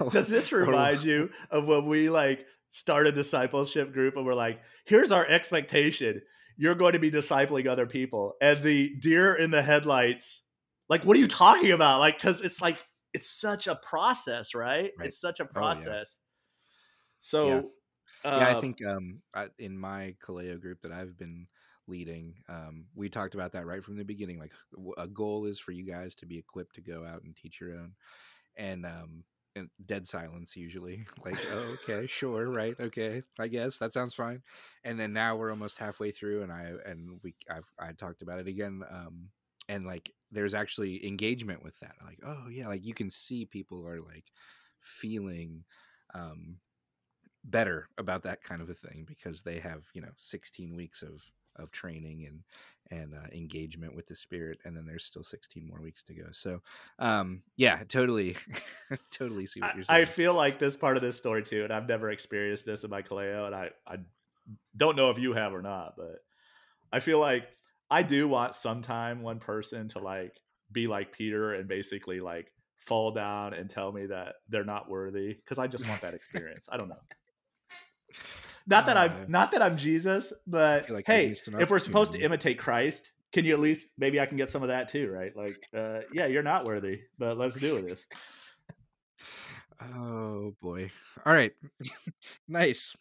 [0.00, 4.34] oh, does this remind you of when we like start a discipleship group and we're
[4.34, 6.20] like, here's our expectation.
[6.56, 8.34] You're going to be discipling other people.
[8.40, 10.42] And the deer in the headlights,
[10.88, 12.00] like, what are you talking about?
[12.00, 12.82] Like, because it's like,
[13.14, 14.92] it's such a process, right?
[14.98, 15.06] right.
[15.06, 16.18] It's such a process.
[16.18, 17.14] Oh, yeah.
[17.20, 17.60] So, yeah.
[18.24, 21.48] Uh, yeah, I think um, I, in my Kaleo group that I've been
[21.88, 22.34] leading.
[22.48, 24.38] Um, we talked about that right from the beginning.
[24.38, 24.52] Like
[24.96, 27.74] a goal is for you guys to be equipped to go out and teach your
[27.74, 27.92] own,
[28.56, 29.24] and um,
[29.56, 31.04] and dead silence usually.
[31.24, 34.42] Like, oh, okay, sure, right, okay, I guess that sounds fine.
[34.84, 38.40] And then now we're almost halfway through, and I and we I've I talked about
[38.40, 38.82] it again.
[38.90, 39.28] Um,
[39.68, 41.94] and like there's actually engagement with that.
[42.04, 44.24] Like, oh yeah, like you can see people are like
[44.80, 45.64] feeling
[46.14, 46.56] um
[47.44, 51.22] better about that kind of a thing because they have you know 16 weeks of
[51.56, 52.42] of training and
[52.90, 56.24] and uh, engagement with the spirit and then there's still 16 more weeks to go
[56.32, 56.60] so
[56.98, 58.36] um yeah totally
[59.10, 61.72] totally see what you're saying i feel like this part of this story too and
[61.72, 63.96] i've never experienced this in my kaleo and i i
[64.76, 66.22] don't know if you have or not but
[66.92, 67.48] i feel like
[67.92, 70.34] i do want sometime one person to like
[70.72, 75.34] be like peter and basically like fall down and tell me that they're not worthy
[75.34, 76.96] because i just want that experience i don't know
[78.66, 82.58] not that I'm not that I'm Jesus, but like hey, if we're supposed to imitate
[82.58, 85.36] Christ, can you at least maybe I can get some of that too, right?
[85.36, 88.06] Like, uh, yeah, you're not worthy, but let's do this.
[89.96, 90.90] Oh boy.
[91.26, 91.52] All right.
[92.48, 92.94] nice.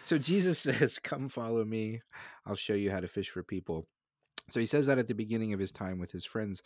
[0.00, 2.00] So Jesus says, Come follow me.
[2.46, 3.86] I'll show you how to fish for people.
[4.50, 6.62] So he says that at the beginning of his time with his friends.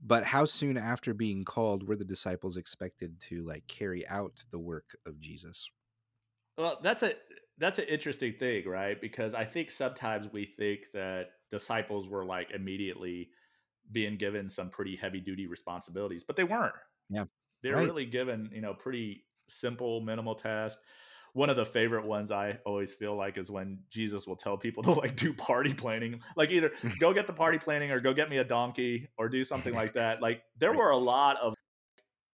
[0.00, 4.58] But how soon after being called were the disciples expected to like carry out the
[4.58, 5.70] work of Jesus?
[6.58, 7.14] Well, that's a
[7.58, 9.00] that's an interesting thing, right?
[9.00, 13.30] Because I think sometimes we think that disciples were like immediately
[13.92, 16.74] being given some pretty heavy duty responsibilities, but they weren't.
[17.08, 17.26] Yeah.
[17.62, 17.94] They're Right.
[17.94, 20.82] really given, you know, pretty simple, minimal tasks.
[21.34, 24.82] One of the favorite ones I always feel like is when Jesus will tell people
[24.84, 28.30] to like do party planning, like either go get the party planning or go get
[28.30, 30.20] me a donkey or do something like that.
[30.20, 31.54] Like there were a lot of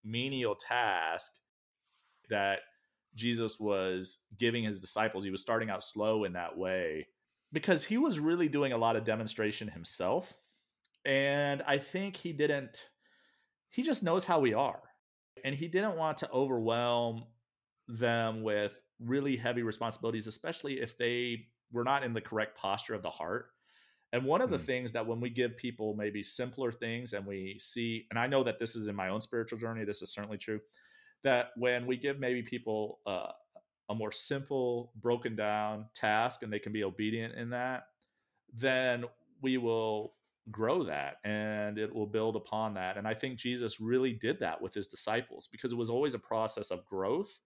[0.04, 1.34] menial tasks
[2.30, 2.60] that
[3.14, 5.24] Jesus was giving his disciples.
[5.24, 7.06] He was starting out slow in that way
[7.52, 10.36] because he was really doing a lot of demonstration himself.
[11.04, 12.84] And I think he didn't,
[13.70, 14.80] he just knows how we are.
[15.44, 17.24] And he didn't want to overwhelm
[17.86, 23.02] them with really heavy responsibilities, especially if they were not in the correct posture of
[23.02, 23.50] the heart.
[24.12, 24.64] And one of the Hmm.
[24.64, 28.42] things that when we give people maybe simpler things and we see, and I know
[28.44, 30.60] that this is in my own spiritual journey, this is certainly true,
[31.24, 33.32] that when we give maybe people uh,
[33.90, 37.84] a more simple, broken down task and they can be obedient in that,
[38.52, 39.04] then
[39.42, 40.14] we will
[40.50, 42.96] grow that and it will build upon that.
[42.96, 46.18] And I think Jesus really did that with his disciples because it was always a
[46.18, 47.40] process of growth.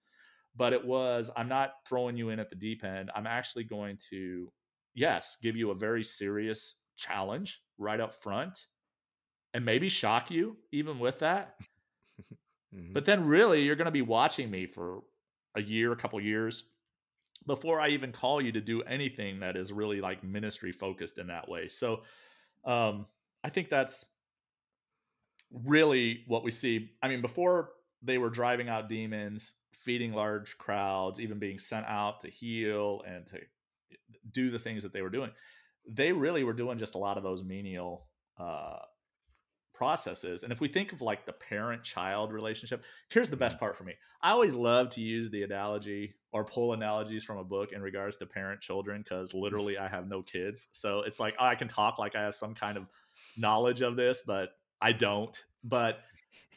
[0.54, 3.10] But it was, I'm not throwing you in at the deep end.
[3.14, 4.52] I'm actually going to,
[4.94, 8.66] yes, give you a very serious challenge right up front
[9.54, 11.56] and maybe shock you even with that.
[12.72, 12.92] Mhm.
[12.94, 15.02] But then really you're going to be watching me for
[15.54, 16.70] a year, a couple years
[17.46, 21.28] before I even call you to do anything that is really like ministry focused in
[21.28, 21.68] that way.
[21.68, 22.04] So
[22.64, 23.06] um
[23.44, 24.06] I think that's
[25.50, 26.92] really what we see.
[27.02, 32.20] I mean, before they were driving out demons, feeding large crowds, even being sent out
[32.20, 33.38] to heal and to
[34.30, 35.30] do the things that they were doing,
[35.88, 38.06] they really were doing just a lot of those menial
[38.38, 38.78] uh,
[39.74, 40.42] processes.
[40.42, 43.84] And if we think of like the parent child relationship, here's the best part for
[43.84, 43.94] me.
[44.22, 48.16] I always love to use the analogy or pull analogies from a book in regards
[48.18, 50.68] to parent children because literally I have no kids.
[50.72, 52.86] So it's like oh, I can talk like I have some kind of
[53.36, 55.36] knowledge of this, but I don't.
[55.64, 55.98] But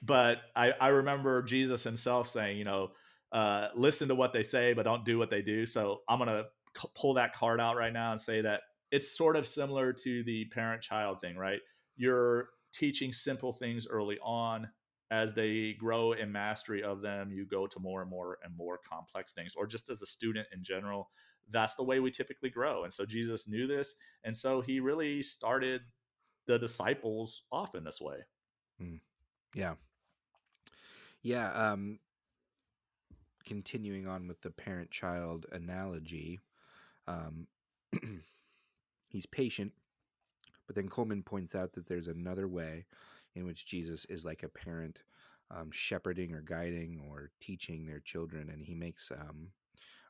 [0.06, 2.90] but I, I remember Jesus himself saying, you know,
[3.32, 5.66] uh, listen to what they say, but don't do what they do.
[5.66, 6.44] So I'm gonna
[6.78, 10.24] c- pull that card out right now and say that it's sort of similar to
[10.24, 11.60] the parent child thing, right?
[11.98, 14.70] You're teaching simple things early on.
[15.12, 18.80] As they grow in mastery of them, you go to more and more and more
[18.90, 21.10] complex things, or just as a student in general,
[21.52, 22.84] that's the way we typically grow.
[22.84, 23.94] And so Jesus knew this.
[24.24, 25.82] And so he really started
[26.48, 28.18] the disciples off in this way.
[29.54, 29.76] Yeah.
[31.26, 31.52] Yeah.
[31.54, 31.98] Um,
[33.48, 36.40] continuing on with the parent child analogy,
[37.08, 37.48] um,
[39.10, 39.74] he's patient,
[40.68, 42.86] but then Coleman points out that there's another way
[43.34, 45.02] in which Jesus is like a parent
[45.50, 48.52] um, shepherding or guiding or teaching their children.
[48.52, 49.48] And he makes um,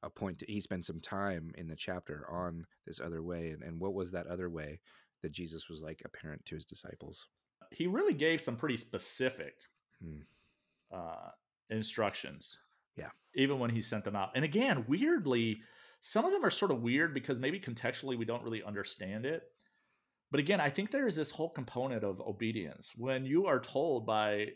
[0.03, 3.51] a point, to, he spends some time in the chapter on this other way.
[3.51, 4.81] And, and what was that other way
[5.21, 7.25] that Jesus was like a parent to his disciples?
[7.71, 9.55] He really gave some pretty specific
[10.03, 10.21] Hmm.
[10.95, 11.29] Uh,
[11.69, 12.57] instructions.
[12.95, 13.09] Yeah.
[13.35, 14.31] Even when he sent them out.
[14.35, 15.59] And again, weirdly,
[15.99, 19.43] some of them are sort of weird because maybe contextually we don't really understand it.
[20.31, 22.91] But again, I think there is this whole component of obedience.
[22.95, 24.47] When you are told by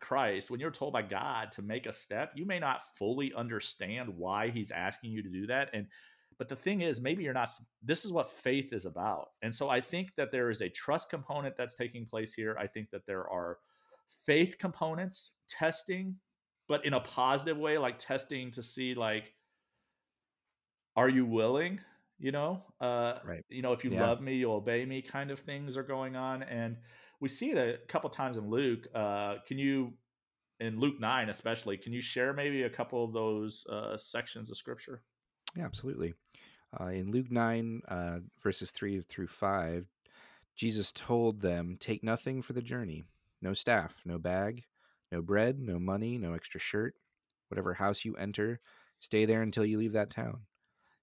[0.00, 4.08] Christ, when you're told by God to make a step, you may not fully understand
[4.16, 5.70] why he's asking you to do that.
[5.72, 5.86] And
[6.38, 7.50] but the thing is, maybe you're not
[7.82, 9.30] this is what faith is about.
[9.42, 12.56] And so I think that there is a trust component that's taking place here.
[12.58, 13.58] I think that there are
[14.26, 16.16] faith components, testing,
[16.68, 19.34] but in a positive way, like testing to see like
[20.96, 21.80] are you willing
[22.18, 23.44] you know uh Right.
[23.48, 24.00] you know if you Yeah.
[24.06, 26.76] love me you obey me kind of things are going on and
[27.20, 29.92] we see it a couple times in luke uh can you
[30.60, 34.56] in luke 9 especially can you share maybe a couple of those uh sections of
[34.56, 35.02] scripture
[35.56, 36.14] Yeah, absolutely.
[36.78, 39.86] Uh, in Luke 9, uh, verses 3 through 5,
[40.54, 43.04] Jesus told them, Take nothing for the journey
[43.40, 44.64] no staff, no bag,
[45.10, 46.94] no bread, no money, no extra shirt.
[47.48, 48.60] Whatever house you enter,
[48.98, 50.40] stay there until you leave that town.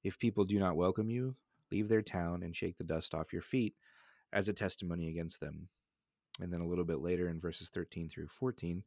[0.03, 1.35] If people do not welcome you,
[1.71, 3.73] leave their town and shake the dust off your feet
[4.31, 5.69] as a testimony against them.
[6.39, 8.83] And then a little bit later in verses 13 through 14,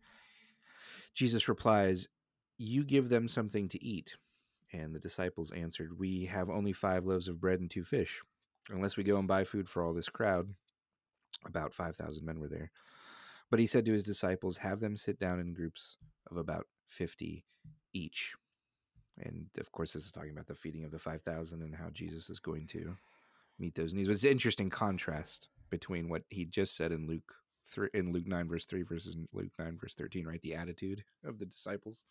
[1.15, 2.09] Jesus replies,
[2.59, 4.17] You give them something to eat.
[4.73, 8.23] And the disciples answered, We have only five loaves of bread and two fish.
[8.71, 10.55] Unless we go and buy food for all this crowd.
[11.47, 12.71] About 5,000 men were there.
[13.51, 15.97] But he said to his disciples, Have them sit down in groups
[16.31, 17.45] of about 50
[17.93, 18.35] each.
[19.21, 22.31] And of course, this is talking about the feeding of the 5,000 and how Jesus
[22.31, 22.97] is going to
[23.59, 24.09] meet those needs.
[24.09, 27.35] It's an interesting contrast between what he just said in Luke
[27.69, 30.41] three, in Luke 9 verse 3 versus Luke 9 verse 13, right?
[30.43, 32.05] The attitude of the disciples.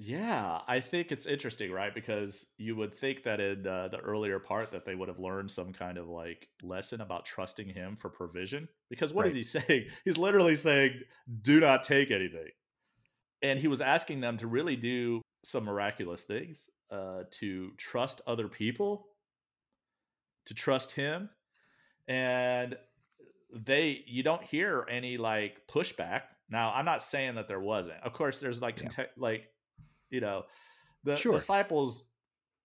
[0.00, 1.92] Yeah, I think it's interesting, right?
[1.92, 5.50] Because you would think that in uh, the earlier part that they would have learned
[5.50, 8.68] some kind of like lesson about trusting him for provision.
[8.90, 9.36] Because what is Right.
[9.36, 9.88] he saying?
[10.04, 11.00] He's literally saying,
[11.42, 12.50] "Do not take anything,"
[13.42, 18.48] and he was asking them to really do some miraculous things, uh, to trust other
[18.48, 19.08] people,
[20.46, 21.28] to trust him,
[22.06, 22.76] and
[23.52, 26.22] they you don't hear any like pushback.
[26.48, 28.00] Now, I'm not saying that there wasn't.
[28.02, 29.06] Of course, there's like Yeah.
[29.16, 29.48] like
[30.10, 30.44] you know
[31.04, 31.34] the Sure.
[31.34, 32.04] disciples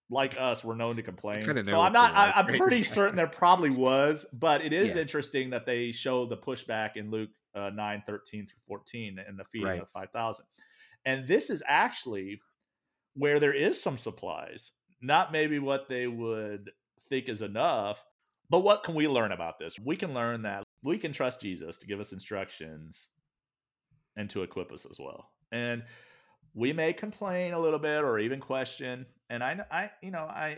[0.10, 1.64] like us were known to complain.
[1.66, 2.14] So I'm not.
[2.14, 2.58] like, I, I'm right?
[2.60, 5.02] pretty certain there probably was, but it is Yeah.
[5.02, 9.46] interesting that they show the pushback in Luke uh, 9, 13 through 14 in the
[9.46, 9.82] feeding Right.
[9.82, 10.46] of 5,000.
[11.06, 12.42] And this is actually
[13.16, 16.72] where there is some supplies, not maybe what they would
[17.10, 18.04] think is enough,
[18.50, 19.80] but what can we learn about this?
[19.80, 23.08] We can learn that we can trust Jesus to give us instructions
[24.16, 25.32] and to equip us as well.
[25.52, 25.84] And
[26.54, 29.06] we may complain a little bit or even question.
[29.30, 30.58] And I, I, you know, I,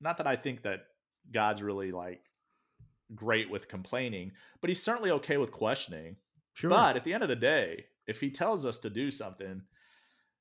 [0.00, 0.80] not that I think that
[1.32, 2.20] God's really like
[3.14, 6.16] great with complaining, but he's certainly okay with questioning.
[6.54, 6.70] Sure.
[6.70, 9.62] But at the end of the day, if he tells us to do something,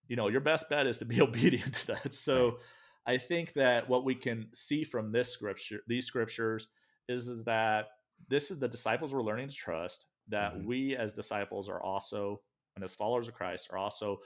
[0.08, 2.13] you know, your best bet is to be obedient to that.
[2.13, 2.60] So
[3.06, 6.67] I think that what we can see from this scripture, these scriptures,
[7.08, 7.88] is, is that
[8.29, 10.65] this is the disciples were learning to trust, that Mhm.
[10.65, 12.41] we as disciples are also,
[12.76, 14.20] and as followers of Christ, are also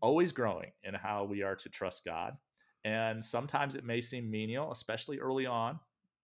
[0.00, 2.36] always growing in how we are to trust God.
[2.84, 5.78] And sometimes it may seem menial, especially early on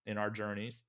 [0.06, 0.82] in our journeys.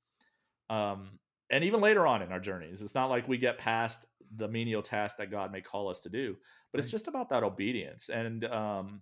[0.70, 4.06] Um, and even later on in our journeys, it's not like we get past
[4.38, 6.36] the menial task that God may call us to do,
[6.72, 8.10] but it's just about that obedience.
[8.10, 9.02] And, um,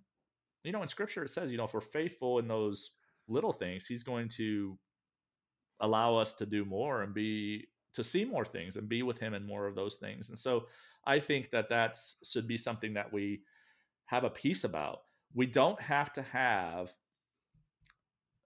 [0.64, 2.90] you know, in scripture, it says, you know, if we're faithful in those
[3.28, 4.76] little things, he's going to
[5.80, 9.34] allow us to do more and be to see more things and be with him
[9.34, 10.28] in more of those things.
[10.28, 10.66] And so
[11.04, 13.44] I think that that should be something that we
[14.06, 15.04] have a piece about.
[15.34, 16.94] We don't have to have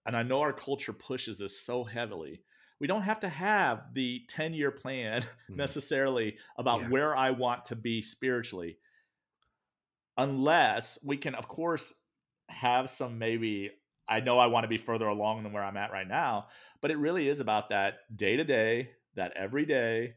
[0.07, 2.43] and I know our culture pushes this so heavily.
[2.79, 5.57] We don't have to have the 10-year plan Mhm.
[5.57, 6.89] necessarily about Yeah.
[6.89, 8.79] where I want to be spiritually
[10.17, 11.93] unless we can of course
[12.49, 13.71] have some maybe
[14.07, 16.49] I know I want to be further along than where I'm at right now,
[16.83, 20.17] but it really is about that day to day, that every day,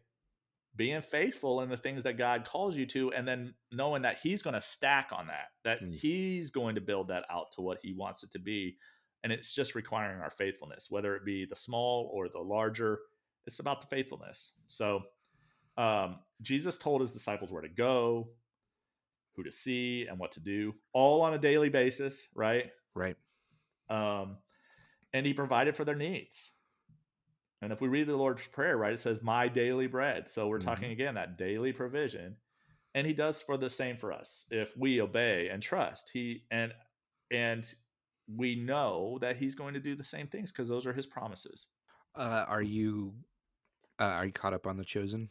[0.77, 4.41] being faithful in the things that God calls you to, and then knowing that He's
[4.41, 5.95] going to stack on that, that Mm.
[5.95, 8.77] He's going to build that out to what He wants it to be.
[9.23, 12.99] And it's just requiring our faithfulness, whether it be the small or the larger.
[13.47, 14.53] It's about the faithfulness.
[14.67, 15.01] So,
[15.77, 18.29] um, Jesus told his disciples where to go,
[19.35, 22.71] who to see, and what to do, all on a daily basis, right?
[22.95, 23.15] right.
[23.89, 24.37] um,
[25.13, 26.51] and he provided for their needs.
[27.61, 30.29] And if we read the Lord's Prayer, right, it says, My daily bread.
[30.29, 32.35] So we're talking again that daily provision.
[32.93, 36.09] And he does for the same for us if we obey and trust.
[36.11, 36.73] He and
[37.31, 37.67] and
[38.35, 41.67] we know that he's going to do the same things because those are his promises.
[42.15, 43.13] Uh, are you
[43.99, 45.29] uh, are you caught up on the chosen?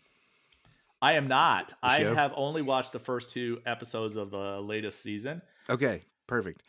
[1.02, 1.74] I am not.
[1.82, 5.42] I have only watched the first two episodes of the latest season.
[5.68, 6.62] Okay, perfect.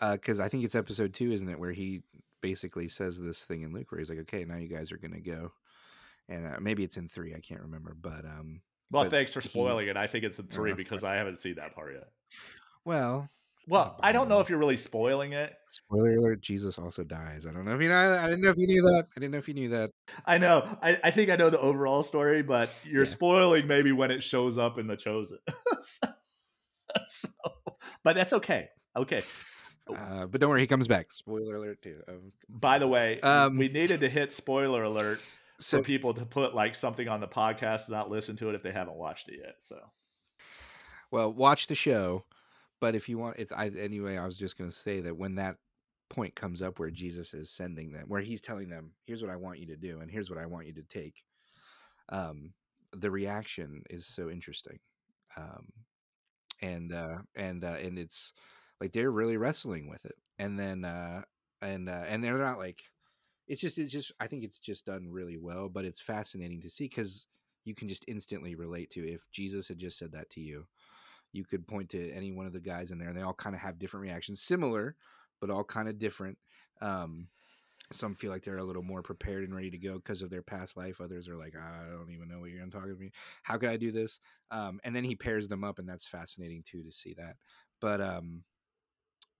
[0.00, 2.02] Because I think it's episode two, isn't it, where he
[2.40, 5.20] basically says this thing in Luke, where he's like, "Okay, now you guys are gonna
[5.20, 5.52] go,"
[6.28, 7.34] and uh, maybe it's in three.
[7.34, 9.96] I can't remember, but um, Well, But thanks for he- spoiling it.
[9.96, 12.08] I think it's in three Uh, because I haven't seen that part yet.
[12.84, 13.28] well,
[13.66, 15.52] Well, I don't know if you're really spoiling it.
[15.68, 17.44] Spoiler alert: Jesus also dies.
[17.44, 17.94] I don't know if you know.
[18.14, 19.06] I didn't know if you knew that.
[19.14, 19.90] I didn't know if you knew that.
[20.24, 20.78] I know.
[20.82, 23.10] I, I think I know the overall story, but you're Yeah.
[23.10, 25.38] spoiling maybe when it shows up in the chosen.
[25.82, 26.08] so,
[27.08, 27.28] so-
[28.02, 28.68] but that's okay.
[28.96, 29.22] Okay.
[29.96, 31.12] Uh, but don't worry, he comes back.
[31.12, 32.00] Spoiler alert too.
[32.08, 35.20] Um, By the way, Um, we needed to hit spoiler alert
[35.58, 38.54] so for people to put like something on the podcast and not listen to it
[38.54, 39.56] if they haven't watched it yet.
[39.58, 39.78] So
[41.10, 42.24] Well, watch the show,
[42.80, 44.16] but if you want, it's I anyway.
[44.16, 45.56] I was just going to say that when that
[46.10, 49.36] point comes up where Jesus is sending them, where he's telling them, "Here's what I
[49.36, 51.22] want you to do, and here's what I want you to take,"
[52.10, 52.52] um,
[52.92, 54.78] the reaction is so interesting,
[55.36, 55.68] um,
[56.62, 58.32] and uh, and uh, and it's
[58.80, 61.22] like they're really wrestling with it, and then uh,
[61.62, 62.82] and uh, and they're not like
[63.46, 66.70] it's just it's just I think it's just done really well, but it's fascinating to
[66.70, 67.26] see because
[67.64, 70.66] you can just instantly relate to if Jesus had just said that to you
[71.32, 73.54] you could point to any one of the guys in there and they all kind
[73.54, 74.96] of have different reactions similar
[75.40, 76.38] but all kind of different
[76.80, 77.28] um
[77.92, 80.42] some feel like they're a little more prepared and ready to go because of their
[80.42, 81.00] past life.
[81.00, 83.12] Others are like, I don't even know what you're going to talk to me.
[83.42, 84.20] How could I do this?
[84.50, 87.36] Um, and then he pairs them up, and that's fascinating too to see that.
[87.80, 88.42] But um,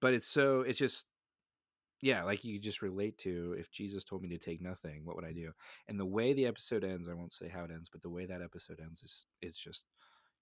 [0.01, 1.07] but it's so it's just
[2.01, 5.25] yeah, like you just relate to if Jesus told me to take nothing, what would
[5.25, 5.51] I do?
[5.89, 8.27] And the way the episode ends, I won't say how it ends, but the way
[8.27, 9.87] that episode ends is is just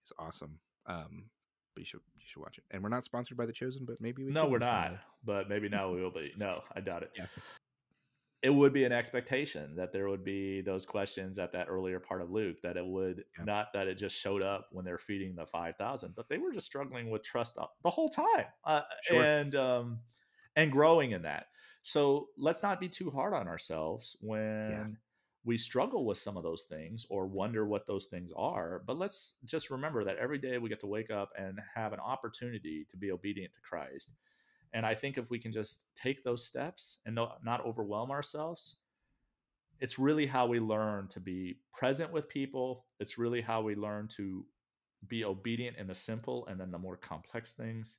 [0.05, 0.59] is awesome.
[0.87, 1.31] Um,
[1.75, 2.65] but you should you should watch it.
[2.71, 4.33] And we're not sponsored by the Chosen, but maybe we.
[4.33, 4.87] No, we're not.
[4.87, 5.01] someday.
[5.25, 6.33] But maybe now we will be.
[6.39, 7.11] No, I doubt it.
[7.17, 7.27] Yeah.
[8.43, 12.23] It would be an expectation that there would be those questions at that earlier part
[12.23, 12.61] of Luke.
[12.63, 13.45] That it would Yeah.
[13.45, 16.53] not that it just showed up when they're feeding the five thousand, but they were
[16.53, 19.31] just struggling with trust the whole time, uh, Sure.
[19.31, 20.01] and um,
[20.55, 21.47] and growing in that.
[21.83, 24.99] So let's not be too hard on ourselves when
[25.45, 28.81] we struggle with some of those things or wonder what those things are.
[28.87, 32.01] But let's just remember that every day we get to wake up and have an
[32.01, 34.11] opportunity to be obedient to Christ.
[34.77, 38.77] And I think if we can just take those steps and no, not overwhelm ourselves,
[39.81, 42.85] it's really how we learn to be present with people.
[43.01, 44.45] It's really how we learn to
[45.09, 47.97] be obedient in the simple and then the more complex things.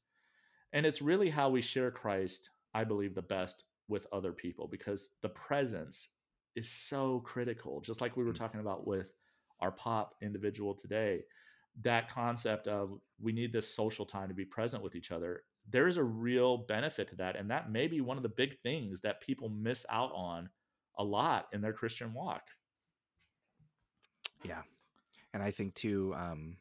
[0.71, 5.15] And it's really how we share Christ, I believe, the best with other people because
[5.23, 6.09] the presence
[6.55, 7.82] is so critical.
[7.82, 8.38] Just like we were Mm.
[8.38, 9.13] talking about with
[9.61, 11.23] our pop individual today,
[11.82, 15.43] that concept of we need this social time to be present with each other.
[15.70, 17.36] There is a real benefit to that.
[17.36, 20.49] And that may be one of the big things that people miss out on
[20.97, 22.43] a lot in their Christian walk.
[24.43, 24.61] Yeah.
[25.34, 26.57] And I think too, um,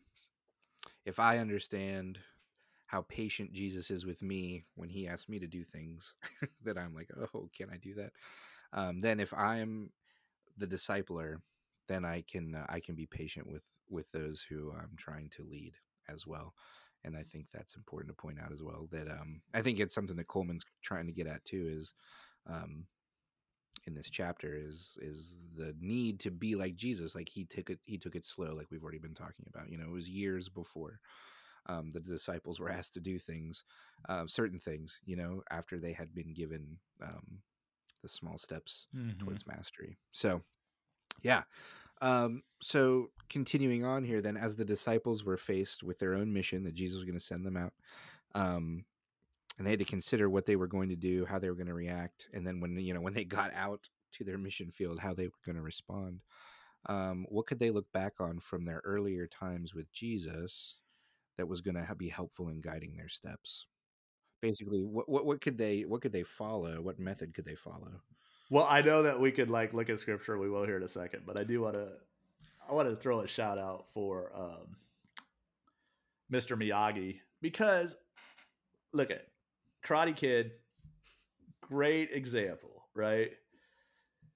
[1.04, 2.18] if I understand
[2.86, 6.14] how patient Jesus is with me when he asks me to do things
[6.64, 8.12] that I'm like, oh, can I do that?
[8.72, 9.90] Um, then if I'm
[10.57, 11.36] the discipler,
[11.88, 15.44] then I can uh, I can be patient with with those who I'm trying to
[15.44, 15.74] lead
[16.09, 16.54] as well.
[17.05, 18.88] And I think that's important to point out as well.
[18.90, 21.68] That um, I think it's something that Coleman's trying to get at too.
[21.70, 21.94] Is
[22.49, 22.86] um,
[23.86, 27.14] in this chapter is is the need to be like Jesus.
[27.14, 29.70] Like he took it he took it slow, like we've already been talking about.
[29.70, 30.99] You know, it was years before
[31.66, 33.64] um, the disciples were asked to do things,
[34.09, 34.99] uh, certain things.
[35.05, 37.38] You know, after they had been given um,
[38.03, 38.86] the small steps
[39.18, 39.97] towards mastery.
[40.12, 40.42] So,
[41.22, 41.42] yeah.
[42.01, 46.64] Um, so continuing on here, then, as the disciples were faced with their own mission
[46.64, 47.72] that Jesus was going to send them out,
[48.34, 48.84] um,
[49.59, 51.66] and they had to consider what they were going to do, how they were going
[51.66, 55.01] to react, and then when you know when they got out to their mission field,
[55.01, 56.20] how they were going to respond.
[56.88, 60.76] Um, what could they look back on from their earlier times with Jesus
[61.36, 63.66] that was going to be helpful in guiding their steps?
[64.42, 66.80] Basically, what, what what could they what could they follow?
[66.82, 68.03] What method could they follow?
[68.51, 70.38] Well, I know that we could like look at scripture.
[70.38, 71.88] We will here in a second, but I do want to.
[72.68, 74.76] I want to throw a shout out for um,
[76.32, 76.57] Mr.
[76.61, 77.97] Miyagi because
[78.92, 79.28] look at
[79.84, 80.51] Karate Kid,
[81.61, 83.30] great example, right?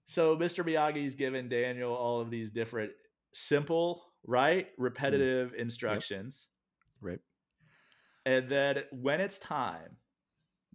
[0.04, 0.64] So Mr.
[0.64, 2.92] Miyagi's given Daniel all of these different
[3.32, 6.46] simple, right, repetitive instructions,
[7.00, 7.18] Right.
[8.26, 9.96] and then when it's time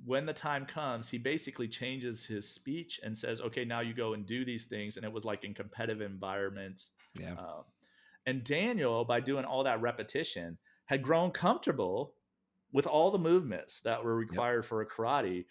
[0.03, 4.13] when the time comes he basically changes his speech and says okay now you go
[4.13, 7.31] and do these things and it was like in competitive environments Yeah.
[7.33, 7.63] um,
[8.25, 12.13] and daniel by doing all that repetition had grown comfortable
[12.73, 15.45] with all the movements that were required for a karate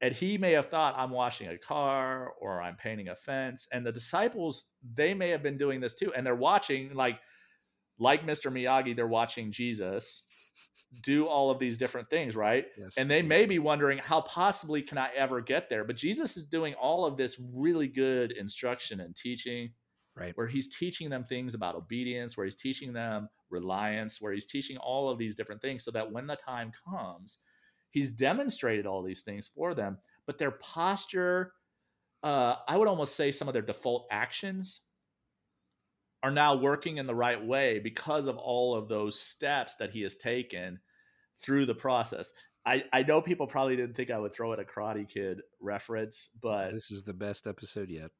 [0.00, 3.86] and he may have thought i'm washing a car or i'm painting a fence and
[3.86, 4.64] the disciples
[4.94, 7.20] they may have been doing this too and they're watching like
[8.00, 10.24] like mr miyagi they're watching jesus
[11.02, 12.94] do all of these different things right Yes.
[12.96, 16.44] and they may be wondering how possibly can i ever get there but jesus is
[16.44, 19.70] doing all of this really good instruction and teaching
[20.16, 20.32] right.
[20.36, 24.76] where he's teaching them things about obedience where he's teaching them reliance where he's teaching
[24.78, 27.38] all of these different things so that when the time comes
[27.90, 31.52] he's demonstrated all these things for them but their posture
[32.24, 34.80] uh, i would almost say some of their default actions
[36.22, 40.02] are now working in the right way because of all of those steps that he
[40.02, 40.80] has taken
[41.42, 42.32] through the process.
[42.66, 46.28] I, I know people probably didn't think I would throw in a Karate Kid reference,
[46.40, 48.10] but This is the best episode yet.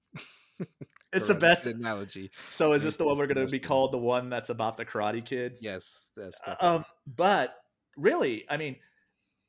[1.13, 1.67] it's the best.
[1.67, 2.31] Analogy.
[2.49, 4.87] So is this the one we're going to be called the one that's about the
[4.87, 5.55] Karate Kid?
[5.61, 7.55] Yes, that's Um, but
[7.97, 8.77] really, I mean,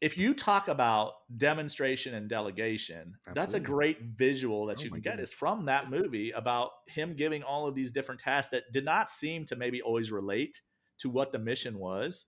[0.01, 4.99] if you talk about demonstration and delegation, that's a great visual that Oh you can
[4.99, 5.29] get goodness.
[5.29, 9.11] is from that movie about him giving all of these different tasks that did not
[9.11, 10.59] seem to maybe always relate
[10.99, 12.25] to what the mission was.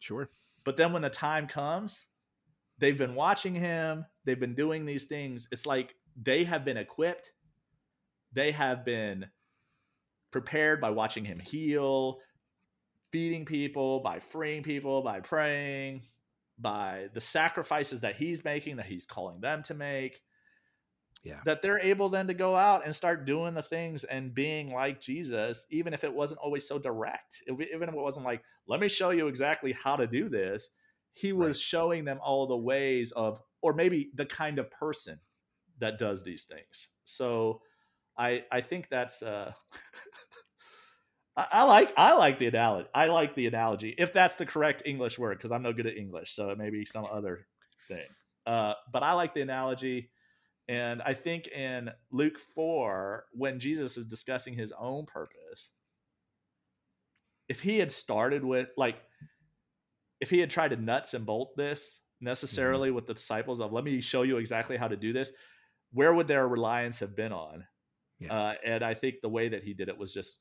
[0.00, 0.28] sure.
[0.64, 2.06] But then when the time comes,
[2.78, 5.48] they've been watching him, they've been doing these things.
[5.50, 7.32] It's like they have been equipped,
[8.32, 9.26] they have been
[10.30, 12.18] prepared by watching him heal,
[13.10, 16.02] feeding people, by freeing people, by praying,
[16.58, 20.22] by the sacrifices that he's making, that he's calling them to make.
[21.22, 21.44] Yeah.
[21.44, 25.00] that they're able then to go out and start doing the things and being like
[25.00, 27.42] Jesus, even if it wasn't always so direct.
[27.48, 30.70] Even if it wasn't like, let me show you exactly how to do this.
[31.12, 31.62] He was Right.
[31.62, 35.20] showing them all the ways of, or maybe the kind of person
[35.78, 36.88] that does these things.
[37.04, 37.62] So
[38.16, 39.54] I I think that's uh
[41.36, 42.88] I, I like I like the analogy.
[42.94, 43.94] I like the analogy.
[43.98, 46.70] If that's the correct English word, because I'm no good at English, so it may
[46.70, 47.46] be some other
[47.88, 48.06] thing.
[48.46, 50.10] Uh, but I like the analogy.
[50.68, 55.72] And I think in Luke 4, when Jesus is discussing his own purpose,
[57.48, 58.96] if he had started with, like,
[60.20, 63.84] if he had tried to nuts and bolt this necessarily with the disciples of, let
[63.84, 65.30] me show you exactly how to do this,
[65.92, 67.64] where would their reliance have been on?
[68.18, 68.32] Yeah.
[68.32, 70.40] Uh, and I think the way that he did it was just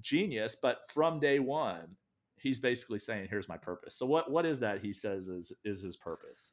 [0.00, 0.56] genius.
[0.60, 1.96] But from day one,
[2.36, 3.96] he's basically saying, here's my purpose.
[3.96, 6.50] So, what, what is that he says is, is his purpose?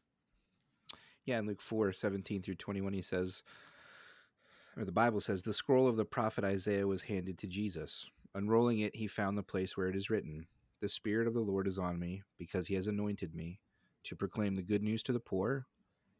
[1.25, 3.43] Yeah, in Luke 4 17 through 21, he says,
[4.77, 8.05] or the Bible says, the scroll of the prophet Isaiah was handed to Jesus.
[8.35, 10.45] Unrolling it, he found the place where it is written,
[10.81, 13.59] The Spirit of the Lord is on me, because he has anointed me
[14.03, 15.65] to proclaim the good news to the poor.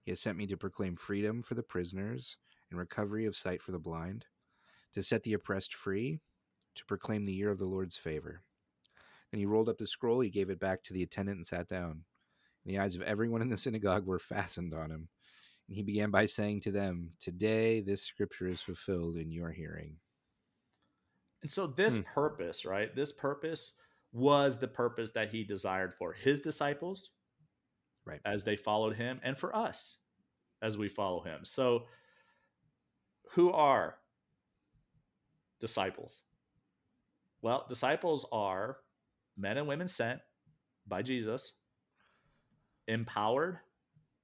[0.04, 2.38] He has sent me to proclaim freedom for the prisoners
[2.70, 4.26] and recovery of sight for the blind,
[4.94, 6.20] to set the oppressed free,
[6.78, 8.44] to proclaim the year of the Lord's favor.
[9.32, 11.68] Then he rolled up the scroll, he gave it back to the attendant, and sat
[11.68, 11.92] down.
[11.92, 15.10] And the eyes of everyone in the synagogue were fastened on him.
[15.68, 19.98] And he began by saying to them, Today this scripture is fulfilled in your hearing.
[21.42, 22.04] And so this Hmm.
[22.04, 22.96] purpose, right?
[22.96, 23.74] This purpose
[24.14, 27.12] was the purpose that he desired for his disciples,
[28.06, 28.22] Right.
[28.24, 29.98] As they followed him, and for us
[30.62, 31.44] as we follow him.
[31.44, 31.88] So,
[33.32, 33.98] who are
[35.60, 36.24] disciples?
[37.42, 38.78] Well, disciples are
[39.38, 40.22] men and women sent
[40.88, 41.54] by Jesus,
[42.88, 43.60] empowered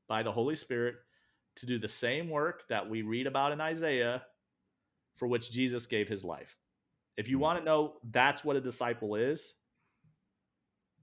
[0.07, 0.95] by the Holy Spirit
[1.57, 4.23] to do the same work that we read about in Isaiah
[5.15, 6.57] for which Jesus gave his life.
[7.17, 7.41] If you Hmm.
[7.41, 9.55] want to know that's what a disciple is,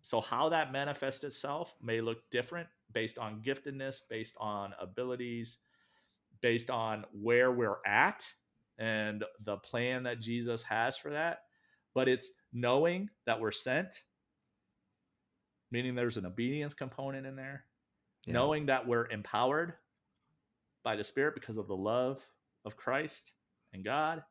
[0.02, 5.58] so how that manifests itself may look different based on giftedness, based on abilities,
[6.40, 8.24] based on where we're at
[8.78, 11.42] and the plan that Jesus has for that.
[11.94, 14.02] But it's knowing that we're sent,
[15.70, 17.66] meaning there's an obedience component in there,
[18.24, 18.34] Yeah.
[18.34, 19.78] knowing that we're empowered
[20.82, 22.24] by the Spirit because of the love
[22.64, 23.32] of Christ
[23.72, 24.24] and God,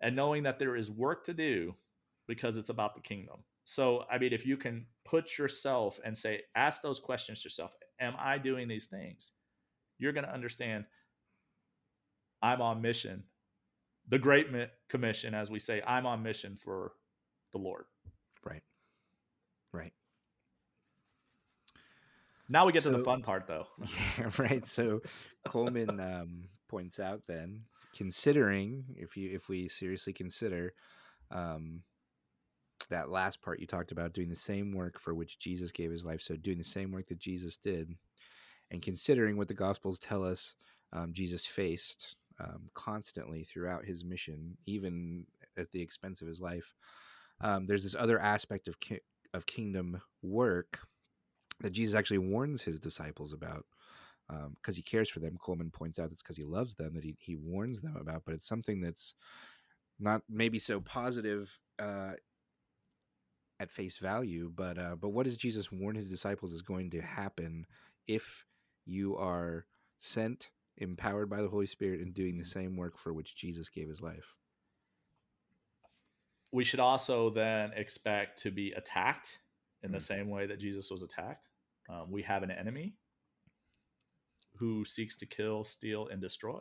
[0.00, 1.76] and knowing that there is work to do
[2.26, 3.44] because it's about the kingdom.
[3.64, 7.74] So, I mean, if you can put yourself and say, ask those questions to yourself
[8.00, 9.32] Am I doing these things?
[9.98, 10.86] You're going to understand
[12.42, 13.24] I'm on mission.
[14.10, 16.92] The Great Mi- Commission, as we say, I'm on mission for
[17.52, 17.84] the Lord.
[18.44, 18.62] Right.
[19.72, 19.92] Right.
[22.48, 23.66] Now we get to the fun part, though.
[24.18, 24.66] Yeah, right.
[24.66, 25.00] So
[25.46, 27.62] Coleman um, points out then,
[27.96, 30.74] considering if you if we seriously consider
[31.30, 31.82] um,
[32.88, 36.04] that last part you talked about, doing the same work for which Jesus gave his
[36.04, 37.94] life, so doing the same work that Jesus did,
[38.72, 40.56] and considering what the Gospels tell us
[40.92, 45.26] um, Jesus faced um, constantly throughout his mission, even
[45.56, 46.74] at the expense of his life.
[47.40, 49.00] Um, there's this other aspect of ki-
[49.32, 50.80] of kingdom work
[51.60, 53.64] that Jesus actually warns his disciples about
[54.54, 55.36] because he cares for them.
[55.40, 58.34] Coleman points out it's because he loves them that he, he warns them about, but
[58.34, 59.14] it's something that's
[59.98, 62.12] not maybe so positive uh,
[63.58, 64.50] at face value.
[64.54, 67.66] But uh, but what does Jesus warn his disciples is going to happen
[68.06, 68.44] if
[68.86, 69.66] you are
[69.98, 70.50] sent,
[70.80, 74.00] empowered by the Holy Spirit, and doing the same work for which Jesus gave his
[74.00, 74.34] life?
[76.52, 79.38] we should also then expect to be attacked
[79.82, 80.02] in the Mm.
[80.02, 81.48] same way that Jesus was attacked.
[81.88, 82.96] Um, we have an enemy
[84.56, 86.60] who seeks to kill, steal, and destroy.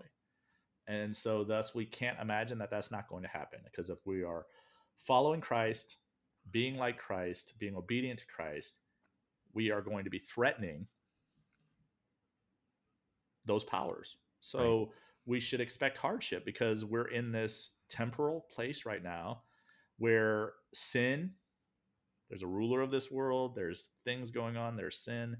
[0.87, 4.23] And so, thus, we can't imagine that that's not going to happen because if we
[4.23, 4.45] are
[4.95, 5.97] following Christ,
[6.51, 8.79] being like Christ, being obedient to Christ,
[9.53, 10.87] we are going to be threatening
[13.45, 14.17] those powers.
[14.41, 14.91] So,
[15.25, 19.43] we should expect hardship because we're in this temporal place right now
[19.97, 21.31] where sin
[22.29, 25.37] there's a ruler of this world there's things going on there's sin.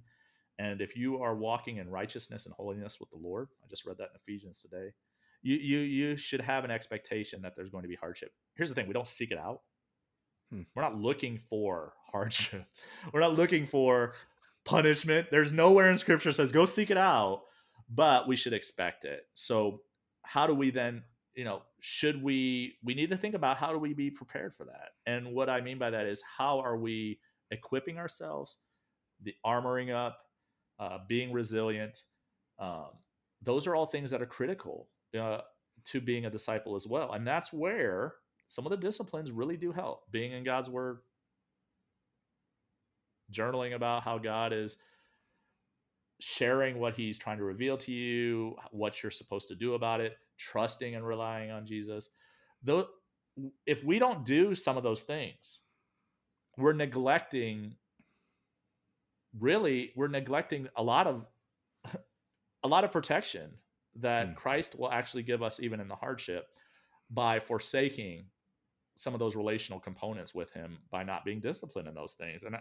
[0.60, 3.98] And if you are walking in righteousness and holiness with the lord i just read
[3.98, 4.92] that in ephesians today
[5.42, 8.32] you you you should have an expectation that there's going to be hardship.
[8.56, 9.62] Here's the thing we don't seek it out.
[10.52, 10.64] Hmm.
[10.76, 12.66] we're not looking for hardship.
[13.14, 14.14] We're not looking for
[14.66, 15.28] punishment.
[15.32, 17.44] There's nowhere in scripture says go seek it out
[17.90, 19.82] but we should expect it so
[20.24, 23.80] how do we then you know should we we need to think about how do
[23.80, 27.20] we be prepared for that and what i mean by that is how are we
[27.52, 28.58] equipping ourselves
[29.24, 30.20] the armoring up
[30.80, 32.04] uh, being resilient
[32.60, 32.90] um,
[33.42, 35.40] those are all things that are critical uh,
[35.86, 37.14] to being a disciple as well.
[37.14, 38.16] And that's where
[38.48, 40.04] some of the disciplines really do help.
[40.12, 41.00] Being in God's word,
[43.32, 44.78] journaling about how God is
[46.20, 50.18] sharing what he's trying to reveal to you, what you're supposed to do about it,
[50.38, 52.10] trusting and relying on Jesus.
[52.64, 52.88] Though
[53.66, 55.60] if we don't do some of those things,
[56.58, 57.76] we're neglecting
[59.40, 61.26] really we're neglecting a lot of
[62.64, 63.52] a lot of protection
[63.96, 64.36] that mm.
[64.36, 66.48] Christ will actually give us even in the hardship
[67.10, 68.26] by forsaking
[68.96, 72.44] some of those relational components with him by not being disciplined in those things.
[72.44, 72.60] And I,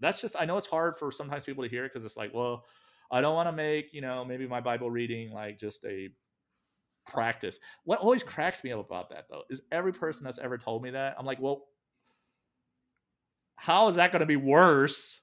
[0.00, 2.64] that's just I know it's hard for sometimes people to hear because it's like, well,
[3.12, 6.08] I don't want to make, you know, maybe my Bible reading like just a
[7.06, 7.58] practice.
[7.84, 10.90] What always cracks me up about that though is every person that's ever told me
[10.90, 11.64] that, I'm like, well,
[13.56, 15.20] how is that going to be worse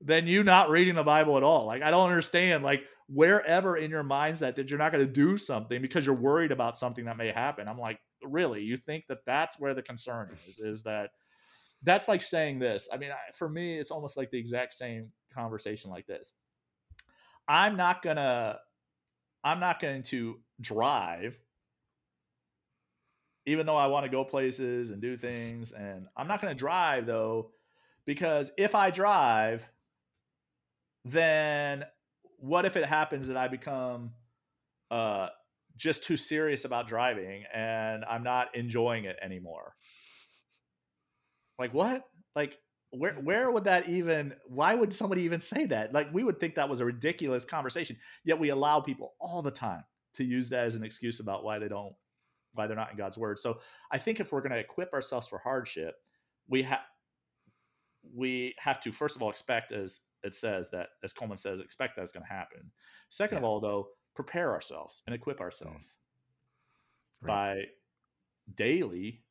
[0.00, 1.66] than you not reading the Bible at all?
[1.66, 2.62] Like, I don't understand.
[2.62, 6.52] Like, wherever in your mindset that you're not going to do something because you're worried
[6.52, 7.66] about something that may happen.
[7.66, 8.62] I'm like, really?
[8.62, 10.60] You think that that's where the concern is?
[10.60, 11.10] Is that
[11.82, 12.88] that's like saying this?
[12.92, 16.32] I mean, for me, it's almost like the exact same conversation like this.
[17.50, 18.60] I'm not gonna,
[19.42, 21.36] I'm not going to drive,
[23.44, 26.58] even though I want to go places and do things, and I'm not going to
[26.58, 27.50] drive though,
[28.06, 29.68] because if I drive,
[31.04, 31.86] then
[32.38, 34.12] what if it happens that I become
[34.92, 35.30] uh,
[35.76, 39.74] just too serious about driving and I'm not enjoying it anymore?
[41.58, 42.04] Like what?
[42.36, 42.56] Like
[42.90, 45.92] where where would that even why would somebody even say that?
[45.92, 47.96] Like we would think that was a ridiculous conversation.
[48.24, 49.84] Yet we allow people all the time
[50.14, 51.94] to use that as an excuse about why they don't
[52.54, 53.38] why they're not in God's word.
[53.38, 53.60] So
[53.92, 55.94] I think if we're going to equip ourselves for hardship,
[56.48, 56.80] we have
[58.14, 61.96] we have to first of all expect as it says that as Coleman says, expect
[61.96, 62.70] that's going to happen.
[63.08, 63.40] Second yeah.
[63.40, 65.94] of all, though, prepare ourselves and equip ourselves
[67.24, 67.28] mm.
[67.28, 67.56] right.
[67.56, 67.64] by
[68.56, 69.22] daily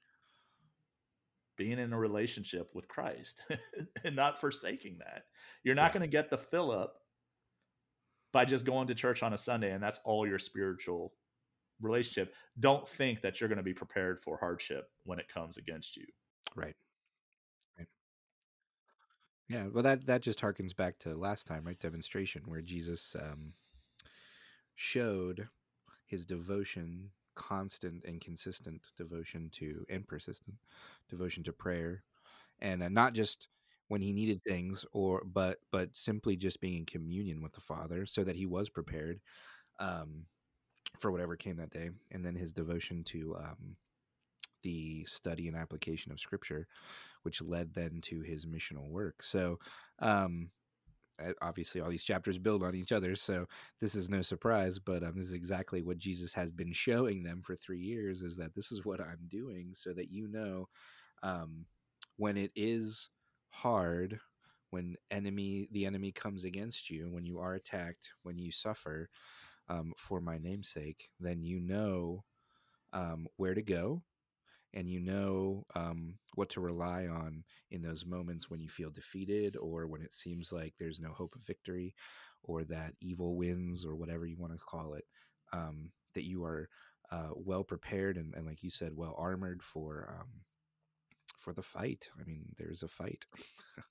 [1.59, 3.43] being in a relationship with Christ
[4.03, 5.25] and not forsaking that.
[5.63, 5.99] You're not yeah.
[5.99, 6.95] going to get the fill up
[8.33, 11.13] by just going to church on a Sunday and that's all your spiritual
[11.81, 12.33] relationship.
[12.59, 16.05] Don't think that you're going to be prepared for hardship when it comes against you.
[16.55, 16.75] Right.
[19.49, 21.79] Yeah, well, that that just harkens back to last time, right?
[21.79, 23.53] Demonstration, where Jesus um,
[24.75, 25.49] showed
[26.05, 30.55] his devotion, constant and consistent devotion to, and persistent
[31.09, 32.03] devotion to prayer,
[32.59, 33.47] and uh, not just
[33.87, 38.05] when he needed things, or but but simply just being in communion with the Father,
[38.05, 39.19] so that he was prepared
[39.79, 40.25] um,
[40.99, 43.75] for whatever came that day, and then his devotion to um,
[44.63, 46.67] the study and application of Scripture
[47.23, 49.23] which led then to his missional work.
[49.23, 49.59] So,
[49.99, 50.49] um,
[51.41, 53.47] obviously, all these chapters build on each other, so
[53.79, 54.79] this is no surprise.
[54.79, 58.35] But um, this is exactly what Jesus has been showing them for three years: is
[58.37, 60.69] that this is what I'm doing, so that you know,
[61.23, 61.65] um,
[62.17, 63.09] when it is
[63.49, 64.19] hard,
[64.69, 69.09] when enemy the enemy comes against you, when you are attacked, when you suffer.
[69.71, 72.23] Um, for my namesake, then you know
[72.93, 74.01] um, where to go
[74.73, 79.57] and you know um, what to rely on in those moments when you feel defeated
[79.57, 81.95] or when it seems like there's no hope of victory
[82.43, 85.05] or that evil wins or whatever you want to call it
[85.53, 86.69] um, that you are
[87.11, 90.27] uh, well prepared and, and, like you said well armored for um,
[91.39, 92.07] for the fight.
[92.19, 93.25] I mean there's a fight.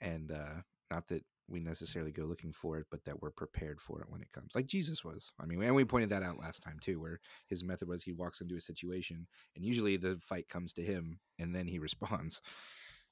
[0.00, 4.00] And uh, not that we necessarily go looking for it, but that we're prepared for
[4.00, 5.32] it when it comes, like Jesus was.
[5.40, 8.12] I mean, and we pointed that out last time too, where his method was he
[8.12, 9.26] walks into a situation,
[9.56, 12.40] and usually the fight comes to him, and then he responds.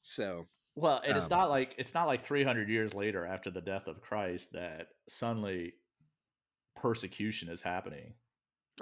[0.03, 3.61] So, well, and um, it's not like it's not like 300 years later after the
[3.61, 5.73] death of Christ that suddenly
[6.77, 8.15] persecution is happening.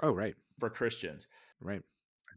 [0.03, 1.27] Oh, right, for Christians,
[1.61, 1.81] right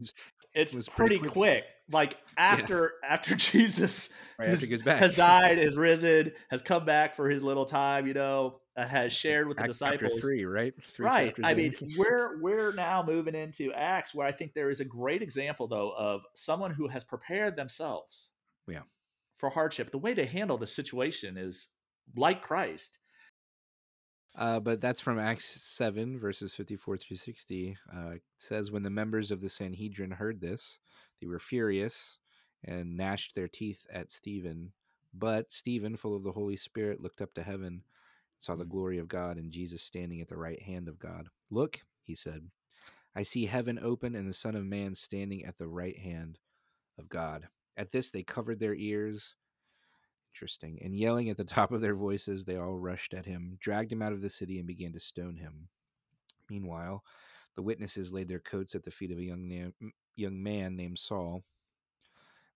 [0.54, 1.32] it's it pretty, pretty quick.
[1.32, 1.64] quick.
[1.90, 3.08] Like after yeah.
[3.12, 7.64] after Jesus right has, after has, died, has risen, has come back for his little
[7.64, 10.20] time, you know, uh, has shared with the disciples.
[10.20, 10.74] three, right?
[10.92, 11.34] Three right.
[11.42, 15.22] I mean, we're we're now moving into Acts, where I think there is a great
[15.22, 18.30] example though of someone who has prepared themselves,
[18.68, 18.82] yeah,
[19.36, 19.90] for hardship.
[19.90, 21.68] The way to handle the situation is
[22.16, 22.98] like Christ.
[24.38, 27.76] Uh, but that's from Acts 7, verses 54 through 60.
[27.92, 30.78] Uh, it says, When the members of the Sanhedrin heard this,
[31.20, 32.18] they were furious
[32.64, 34.72] and gnashed their teeth at Stephen.
[35.12, 37.82] But Stephen, full of the Holy Spirit, looked up to heaven,
[38.38, 38.70] saw the mm.
[38.70, 41.28] glory of God, and Jesus standing at the right hand of God.
[41.50, 42.48] Look, he said,
[43.16, 46.38] I see heaven open and the Son of Man standing at the right hand
[46.96, 47.48] of God.
[47.76, 49.34] At this, they covered their ears
[50.38, 50.78] Interesting.
[50.84, 54.02] And yelling at the top of their voices, they all rushed at him, dragged him
[54.02, 55.68] out of the city, and began to stone him.
[56.48, 57.02] Meanwhile,
[57.56, 61.00] the witnesses laid their coats at the feet of a young, na- young man named
[61.00, 61.42] Saul.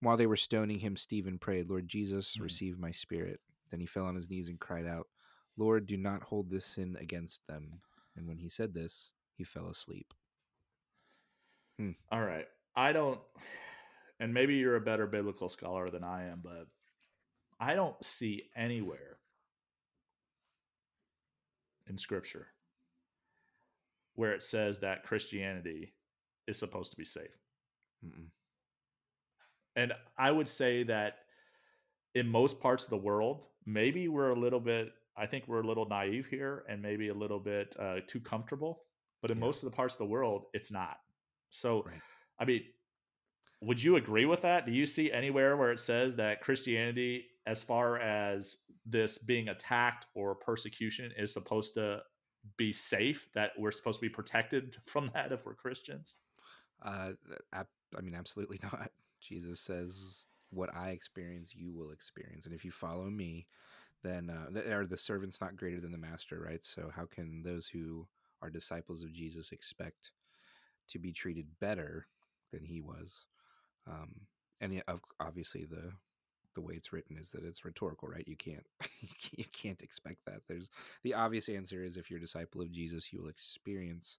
[0.00, 2.42] While they were stoning him, Stephen prayed, Lord Jesus, Mm.
[2.42, 3.40] receive my spirit.
[3.70, 5.08] Then he fell on his knees and cried out,
[5.56, 7.82] Lord, do not hold this sin against them.
[8.14, 10.14] And when he said this, he fell asleep.
[12.12, 12.46] All right.
[12.76, 13.20] I don't,
[14.20, 16.68] and maybe you're a better biblical scholar than I am, but
[17.62, 19.18] I don't see anywhere
[21.88, 22.48] in scripture
[24.16, 25.92] where it says that Christianity
[26.48, 27.38] is supposed to be safe.
[28.04, 28.26] Mm-mm.
[29.76, 31.18] And I would say that
[32.16, 35.66] in most parts of the world, maybe we're a little bit, I think we're a
[35.66, 38.82] little naive here and maybe a little bit uh, too comfortable.
[39.20, 39.44] But in Yeah.
[39.44, 40.98] most of the parts of the world, it's not.
[41.50, 42.02] So, Right.
[42.40, 42.64] I mean,
[43.60, 44.66] would you agree with that?
[44.66, 50.06] Do you see anywhere where it says that Christianity, as far as this being attacked
[50.14, 52.02] or persecution, is supposed to
[52.56, 53.28] be safe?
[53.34, 56.14] That we're supposed to be protected from that if we're Christians?
[56.82, 57.12] Uh,
[57.52, 58.90] ab- I mean, absolutely not.
[59.20, 63.46] Jesus says, "What I experience, you will experience, and if you follow me,
[64.02, 66.64] then uh, are the servants not greater than the master?" Right.
[66.64, 68.06] So, how can those who
[68.40, 70.10] are disciples of Jesus expect
[70.88, 72.06] to be treated better
[72.52, 73.26] than he was?
[73.86, 74.26] Um,
[74.60, 74.82] and
[75.20, 75.92] obviously, the
[76.54, 78.24] the way it's written is that it's rhetorical, right?
[78.28, 78.66] You can't
[79.32, 80.42] you can't- expect that.
[80.48, 80.70] There's
[81.02, 84.18] the obvious answer is if you're a disciple of Jesus, you will experience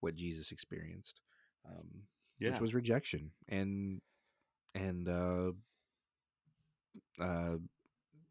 [0.00, 1.20] what Jesus experienced.
[1.68, 2.02] Um,
[2.50, 4.00] which was rejection and
[4.74, 5.52] and uh,
[7.20, 7.56] uh,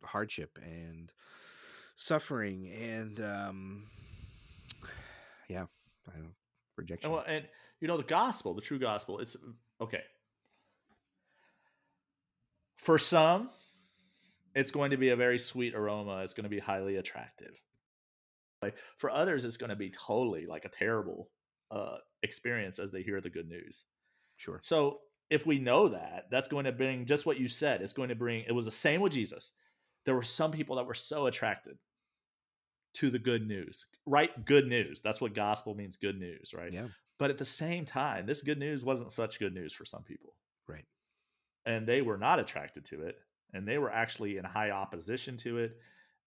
[0.03, 1.11] hardship and
[1.95, 3.83] suffering and um,
[5.49, 5.65] yeah,
[6.07, 6.33] I don't
[6.77, 7.05] rejection.
[7.07, 7.45] And, well, and
[7.79, 9.19] you know the gospel, the true gospel.
[9.19, 9.37] It's
[9.79, 10.01] okay.
[12.81, 13.51] For some,
[14.55, 16.23] it's going to be a very sweet aroma.
[16.23, 17.55] It's going to be highly attractive.
[18.63, 21.29] Like for others, it's going to be totally like a terrible
[21.69, 23.85] uh, experience as they hear the good news.
[24.37, 27.83] sure, So if we know that, that's going to bring just what you said.
[27.83, 28.45] It's going to bring.
[28.47, 29.51] It was the same with Jesus.
[30.05, 31.77] There were some people that were so attracted
[32.95, 34.43] to the good news, right?
[34.43, 35.01] Good news.
[35.01, 35.95] That's what gospel means.
[35.97, 36.73] Good news, right?
[36.73, 36.87] yeah,
[37.19, 40.33] But at the same time, this good news wasn't such good news for some people.
[41.65, 43.17] And they were not attracted to it.
[43.53, 45.77] And they were actually in high opposition to it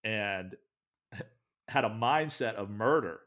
[0.04, 0.54] and
[1.68, 3.20] had a mindset of murder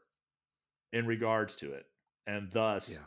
[0.92, 1.86] in regards to it.
[2.26, 3.04] And thus, yeah,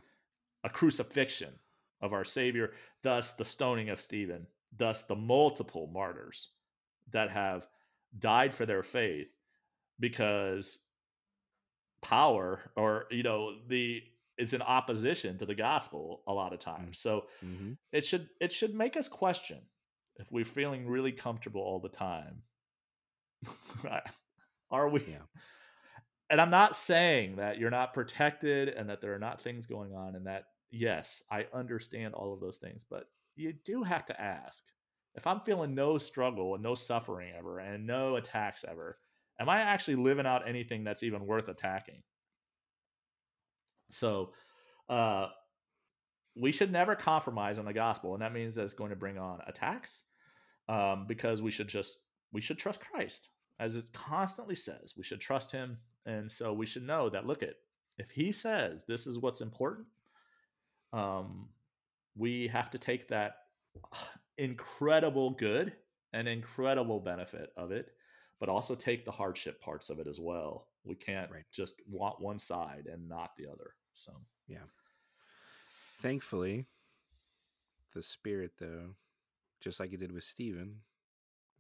[0.64, 1.54] a crucifixion
[2.02, 2.72] of our Savior,
[3.04, 6.49] thus, the stoning of Stephen, thus, the multiple martyrs
[7.12, 7.68] that have
[8.18, 9.28] died for their faith
[9.99, 10.80] because
[12.02, 14.02] power or you know the
[14.42, 17.00] it's in opposition to the gospel a lot of times.
[17.00, 19.60] So hmm it should it should make us question
[20.18, 22.44] if we're feeling really comfortable all the time.
[24.72, 25.26] Are we Yeah.
[26.30, 29.94] and i'm not saying that you're not protected and that there are not things going
[29.94, 34.22] on and that yes i understand all of those things but you do have to
[34.22, 34.64] ask
[35.16, 38.98] if i'm feeling no struggle and no suffering ever and no attacks ever
[39.39, 42.02] am i actually living out anything that's even worth attacking
[43.92, 44.32] so
[44.89, 45.28] uh
[46.36, 49.18] we should never compromise on the gospel and that means that it's going to bring
[49.18, 50.04] on attacks
[50.70, 51.98] um, because we should just
[52.32, 53.30] we should trust christ.
[53.60, 57.44] As it constantly says we should trust him and so we should know that look
[57.44, 57.56] at
[57.98, 59.88] if he says this is what's important
[60.94, 61.50] um,
[62.16, 63.36] we have to take that
[64.38, 65.74] incredible good
[66.14, 67.92] and incredible benefit of it
[68.39, 70.68] but also take the hardship parts of it as well.
[70.84, 71.44] We can't Right.
[71.52, 73.76] just want one side and not the other
[74.06, 74.14] so
[74.47, 74.68] yeah.
[76.02, 76.66] Thankfully,
[77.93, 78.95] the spirit, though,
[79.60, 80.82] just like it did with Stephen,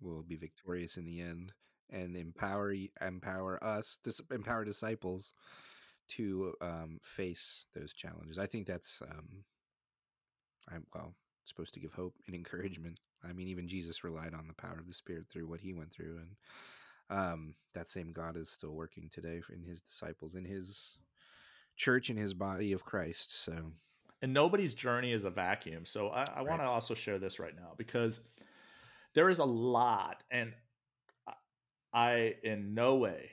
[0.01, 1.53] will be victorious in the end
[1.89, 5.33] and empower empower us, dis- empower disciples
[6.07, 8.37] to um, face those challenges.
[8.39, 9.43] I think that's, um,
[10.69, 11.13] I'm well
[11.45, 12.99] supposed to give hope and encouragement.
[13.23, 15.91] I mean, even Jesus relied on the power of the Spirit through what he went
[15.93, 16.35] through, and
[17.09, 20.97] um, that same God is still working today in his disciples, in his
[21.81, 23.43] church, and his body of Christ.
[23.43, 23.53] So,
[24.21, 25.85] and nobody's journey is a vacuum.
[25.85, 28.21] So I, I want to also share this right now because
[29.15, 30.53] there is a lot, and
[31.27, 31.33] I-
[31.93, 33.31] I in no way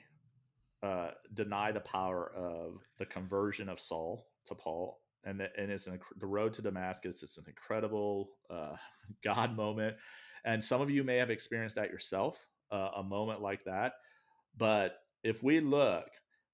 [0.81, 5.87] uh, deny the power of the conversion of Saul to Paul, and the, and it's
[5.87, 7.21] an, the road to Damascus.
[7.21, 8.75] It's an incredible uh,
[9.23, 9.95] God moment,
[10.43, 13.93] and some of you may have experienced that yourself, uh, a moment like that.
[14.57, 16.05] But if we look,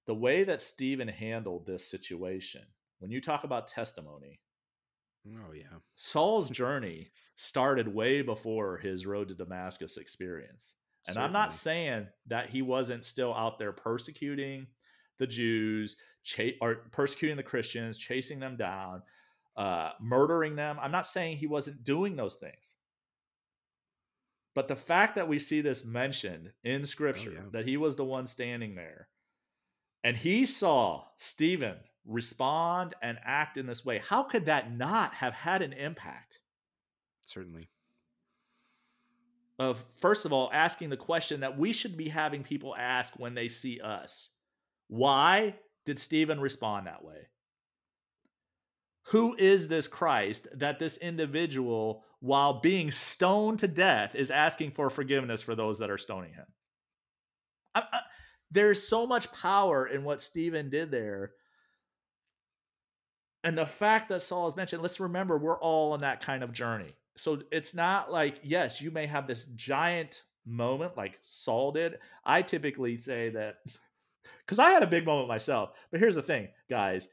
[0.06, 2.62] the way that Stephen handled this situation,
[2.98, 4.40] when you talk about testimony,
[5.28, 10.74] oh yeah, Saul's journey started way before his road to Damascus experience.
[11.08, 14.66] And I'm not saying that he wasn't still out there persecuting,
[15.18, 15.96] the Jews,
[16.60, 19.02] or persecuting the Christians, chasing them down,
[19.56, 20.78] uh, murdering them.
[20.80, 22.74] I'm not saying he wasn't doing those things.
[24.54, 27.50] But the fact that we see this mentioned in scripture, yeah.
[27.52, 29.08] that he was the one standing there,
[30.04, 35.34] and he saw Stephen respond and act in this way, how could that not have
[35.34, 36.40] had an impact?
[37.24, 37.68] Certainly.
[39.58, 43.34] Of first of all, asking the question that we should be having people ask when
[43.34, 44.30] they see us
[44.88, 47.28] Why did Stephen respond that way?
[49.10, 54.90] Who is this Christ that this individual, while being stoned to death, is asking for
[54.90, 56.46] forgiveness for those that are stoning him?
[57.74, 58.00] I, I,
[58.50, 61.32] there's so much power in what Stephen did there.
[63.44, 66.52] And the fact that Saul is mentioned, let's remember we're all on that kind of
[66.52, 66.94] journey.
[67.16, 71.98] So it's not like, yes, you may have this giant moment like Saul did.
[72.24, 73.58] I typically say that
[74.40, 75.70] because I had a big moment myself.
[75.90, 77.08] But here's the thing, guys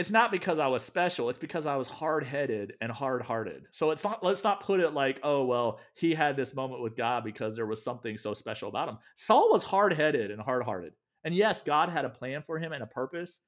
[0.00, 1.28] it's not because I was special.
[1.28, 3.66] It's because I was hard headed and hard hearted.
[3.70, 6.96] So it's not, let's not put it like, oh, well, he had this moment with
[6.96, 8.96] God because there was something so special about him.
[9.14, 10.94] Saul was hard headed and hard hearted.
[11.22, 13.40] And yes, God had a plan for him and a purpose.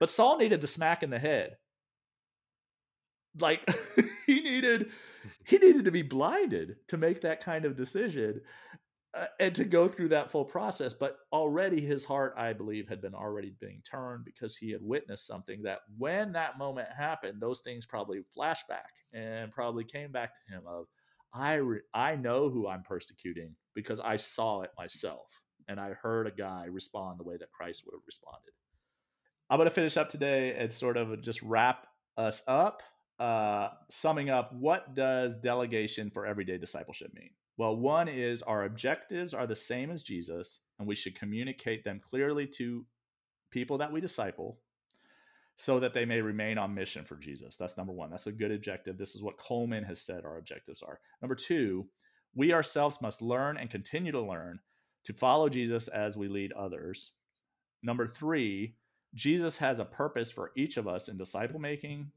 [0.00, 1.56] But Saul needed the smack in the head.
[3.38, 3.64] Like
[4.26, 4.90] he needed
[5.44, 8.40] he needed to be blinded to make that kind of decision
[9.16, 13.00] uh, and to go through that full process but already his heart i believe had
[13.00, 17.60] been already being turned because he had witnessed something that when that moment happened those
[17.60, 20.86] things probably flashed back and probably came back to him of
[21.32, 26.26] i re- i know who i'm persecuting because i saw it myself and i heard
[26.26, 28.52] a guy respond the way that christ would have responded.
[29.50, 31.86] I'm going to finish up today and sort of just wrap
[32.16, 32.82] us up
[33.18, 39.34] uh, summing up what does delegation for everyday discipleship mean well, one is our objectives
[39.34, 42.84] are the same as Jesus, and we should communicate them clearly to
[43.50, 44.58] people that we disciple
[45.56, 47.56] so that they may remain on mission for Jesus.
[47.56, 48.10] That's number one.
[48.10, 48.98] That's a good objective.
[48.98, 50.98] This is what Coleman has said our objectives are.
[51.22, 51.86] Number two,
[52.34, 54.58] we ourselves must learn and continue to learn
[55.04, 57.12] to follow Jesus as we lead others.
[57.84, 58.74] Number three,
[59.14, 62.10] Jesus has a purpose for each of us in disciple making.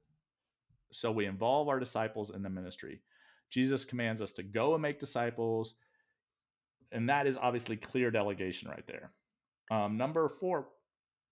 [0.91, 3.01] So we involve our disciples in the ministry.
[3.49, 5.75] Jesus commands us to go and make disciples.
[6.91, 9.11] And that is obviously clear delegation right there.
[9.69, 10.69] Um, number four,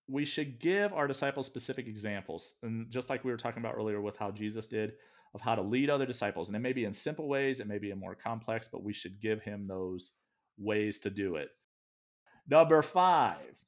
[0.07, 2.53] we should give our disciples specific examples.
[2.63, 4.93] And just like we were talking about earlier with how Jesus did,
[5.33, 6.47] of how to lead other disciples.
[6.47, 8.93] And it may be in simple ways, it may be in more complex, but we
[8.93, 10.11] should give him those
[10.57, 11.49] ways to do it.
[12.47, 13.59] Number five,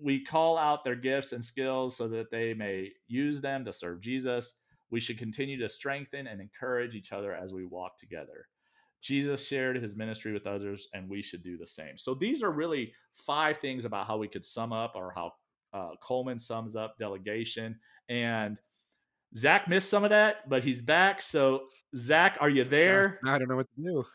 [0.00, 4.00] we call out their gifts and skills so that they may use them to serve
[4.00, 4.54] Jesus.
[4.90, 8.46] We should continue to strengthen and encourage each other as we walk together.
[9.00, 11.98] Jesus shared his ministry with others, and we should do the same.
[11.98, 15.32] So, these are really five things about how we could sum up or how
[15.74, 17.78] uh, Coleman sums up delegation.
[18.08, 18.56] And
[19.36, 21.20] Zac missed some of that, but he's back.
[21.20, 21.64] So,
[21.96, 23.18] Zac, are you there?
[23.26, 24.04] I don't know what to do.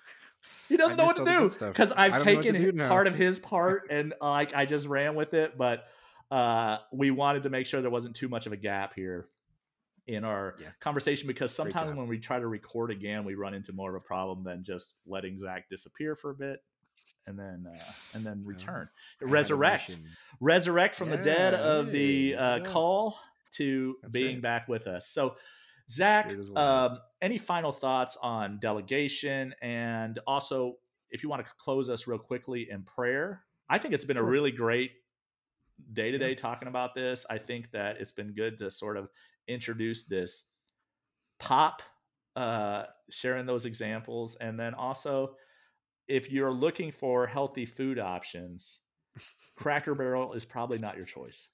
[0.70, 4.54] He doesn't know what to do because I've taken part of his part and like
[4.56, 5.58] I just ran with it.
[5.58, 5.86] But
[6.32, 9.28] uh, we wanted to make sure there wasn't too much of a gap here
[10.10, 10.70] in our yeah.
[10.80, 14.06] conversation because sometimes when we try to record again, we run into more of a
[14.06, 16.60] problem than just letting Zac disappear for a bit
[17.28, 18.90] and then uh, and then return,
[19.22, 19.96] resurrect,
[20.42, 22.64] resurrect from yeah, the dead of the uh, yeah.
[22.64, 23.20] call
[23.52, 24.42] to That's being right.
[24.42, 25.08] back with us.
[25.08, 25.36] So,
[25.90, 30.78] Zac, um, any final thoughts on delegation, and also
[31.12, 33.44] if you want to close us real quickly in prayer?
[33.70, 34.26] I think it's been sure.
[34.26, 34.92] a really great
[35.94, 37.26] day to day talking about this.
[37.30, 39.10] I think that it's been good to sort of
[39.50, 40.44] introduce this
[41.40, 41.82] pop
[42.36, 45.36] uh, sharing those examples and then also
[46.08, 48.80] if you're looking for healthy food options
[49.56, 51.48] cracker barrel is probably not your choice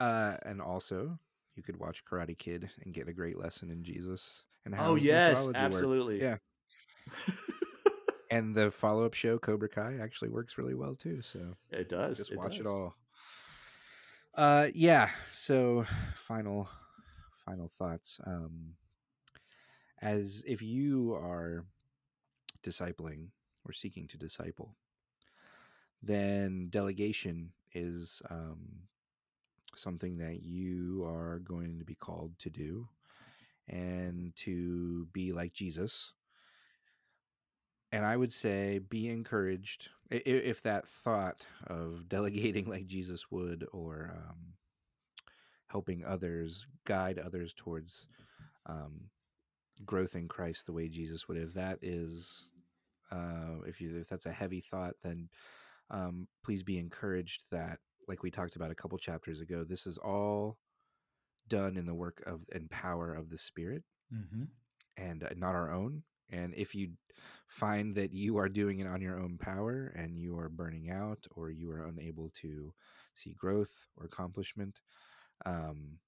[0.00, 1.18] uh, and also
[1.54, 4.94] you could watch karate kid and get a great lesson in jesus and how oh
[4.96, 6.40] yes absolutely work.
[7.26, 7.34] yeah
[8.30, 12.32] and the follow-up show cobra kai actually works really well too so it does just
[12.32, 12.60] it watch does.
[12.60, 12.94] it all
[14.38, 15.10] uh, yeah.
[15.48, 16.68] So, final,
[17.34, 18.20] final thoughts.
[18.26, 18.74] Um,
[20.02, 21.64] as if you are
[22.62, 23.28] discipling
[23.64, 24.74] or seeking to disciple,
[26.02, 28.58] then delegation is um,
[29.74, 32.86] something that you are going to be called to do
[33.66, 36.12] and to be like Jesus.
[37.90, 44.14] And I would say be encouraged if that thought of delegating like Jesus would, or
[44.14, 44.52] um,
[45.68, 48.08] helping others, guide others towards
[48.66, 49.10] um,
[49.84, 52.50] growth in Christ the way Jesus would, if that is,
[53.10, 55.28] uh, if you if that's a heavy thought, then
[55.90, 59.98] um, please be encouraged that, like we talked about a couple chapters ago, this is
[59.98, 60.58] all
[61.48, 64.44] done in the work of and power of the Spirit Mm-hmm.
[64.96, 66.02] and uh, not our own.
[66.30, 66.90] And if you
[67.46, 71.26] find that you are doing it on your own power and you are burning out
[71.34, 72.74] or you are unable to
[73.14, 74.80] see growth or accomplishment,
[75.46, 75.98] um,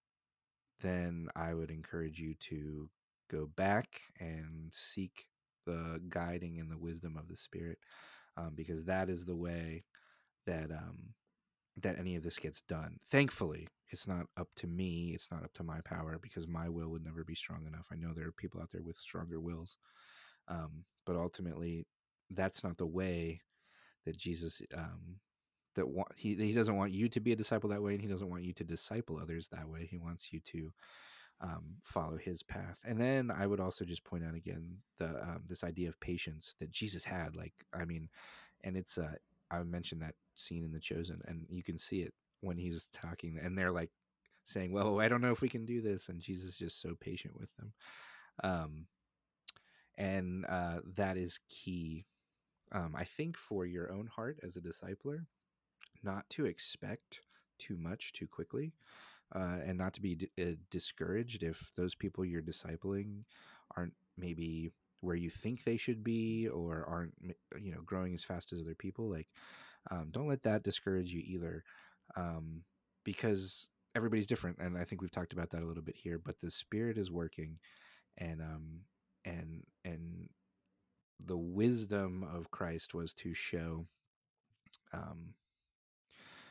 [0.80, 2.88] then I would encourage you to
[3.30, 5.26] go back and seek
[5.66, 7.78] the guiding and the wisdom of the Spirit,
[8.36, 9.84] um, because that is the way
[10.46, 11.14] that um,
[11.82, 12.98] that any of this gets done.
[13.10, 15.12] Thankfully, it's not up to me.
[15.14, 17.86] It's not up to my power because my will would never be strong enough.
[17.92, 19.78] I know there are people out there with stronger wills,
[20.48, 21.86] um, but ultimately,
[22.30, 23.40] that's not the way
[24.06, 25.16] that Jesus um,
[25.74, 28.08] that wa- he he doesn't want you to be a disciple that way, and he
[28.08, 29.86] doesn't want you to disciple others that way.
[29.90, 30.72] He wants you to
[31.40, 32.76] um, follow his path.
[32.84, 36.54] And then I would also just point out again the um, this idea of patience
[36.60, 37.36] that Jesus had.
[37.36, 38.08] Like I mean,
[38.62, 39.14] and it's uh,
[39.50, 43.38] I mentioned that scene in The Chosen, and you can see it when he's talking,
[43.42, 43.90] and they're like
[44.44, 46.94] saying, "Well, I don't know if we can do this," and Jesus is just so
[47.00, 47.72] patient with them.
[48.42, 48.86] Um,
[49.96, 52.06] and uh, that is key,
[52.72, 55.26] um, I think, for your own heart as a discipler,
[56.02, 57.20] not to expect
[57.58, 58.72] too much too quickly,
[59.34, 63.24] uh, and not to be d- uh, discouraged if those people you're discipling
[63.76, 67.14] aren't maybe where you think they should be or aren't
[67.58, 69.28] you know growing as fast as other people like
[69.90, 71.64] um, don't let that discourage you either
[72.16, 72.62] um,
[73.04, 76.38] because everybody's different and i think we've talked about that a little bit here but
[76.40, 77.58] the spirit is working
[78.18, 78.80] and um
[79.24, 80.28] and and
[81.26, 83.86] the wisdom of christ was to show
[84.92, 85.34] um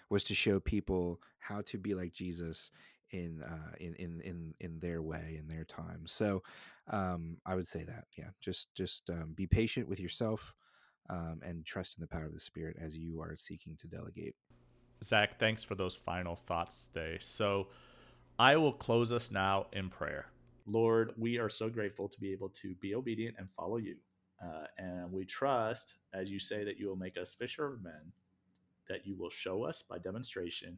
[0.10, 2.72] was to show people how to be like jesus
[3.12, 6.43] in uh in in in, in their way in their time so
[6.91, 10.53] um i would say that yeah just just um, be patient with yourself
[11.10, 14.36] um, and trust in the power of the spirit as you are seeking to delegate
[15.03, 17.18] Zac, thanks for those final thoughts today.
[17.22, 17.68] So
[18.38, 20.28] I will close us now in prayer.
[20.66, 23.95] Lord, we are so grateful to be able to be obedient and follow you.
[24.43, 28.12] Uh, and we trust, as you say, that you will make us fisher of men,
[28.90, 30.78] that you will show us by demonstration,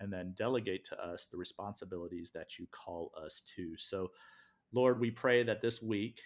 [0.00, 3.76] and then delegate to us the responsibilities that you call us to.
[3.76, 4.10] So,
[4.72, 6.20] Lord, we pray that this week,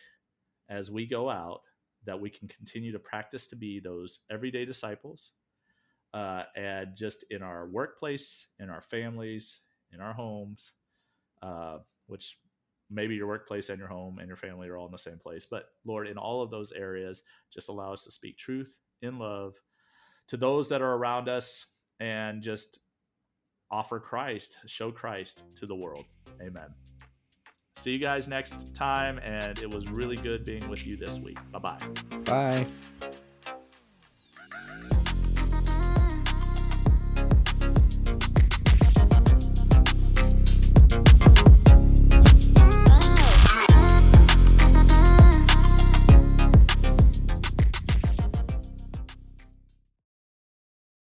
[0.68, 1.60] as we go out,
[2.06, 5.32] that we can continue to practice to be those everyday disciples
[6.14, 9.60] uh, and just in our workplace, in our families,
[9.92, 10.72] in our homes,
[11.42, 12.38] uh, which
[12.90, 15.46] maybe your workplace and your home and your family are all in the same place.
[15.48, 17.22] But Lord, in all of those areas,
[17.52, 19.54] just allow us to speak truth in love
[20.30, 21.66] to those that are around us
[21.98, 22.78] and just
[23.70, 26.04] offer Christ, show Christ to the world.
[26.40, 26.68] Amen.
[27.76, 29.18] See you guys next time.
[29.24, 31.38] And it was really good being with you this week.
[31.52, 32.66] Bye bye.
[33.00, 33.09] bye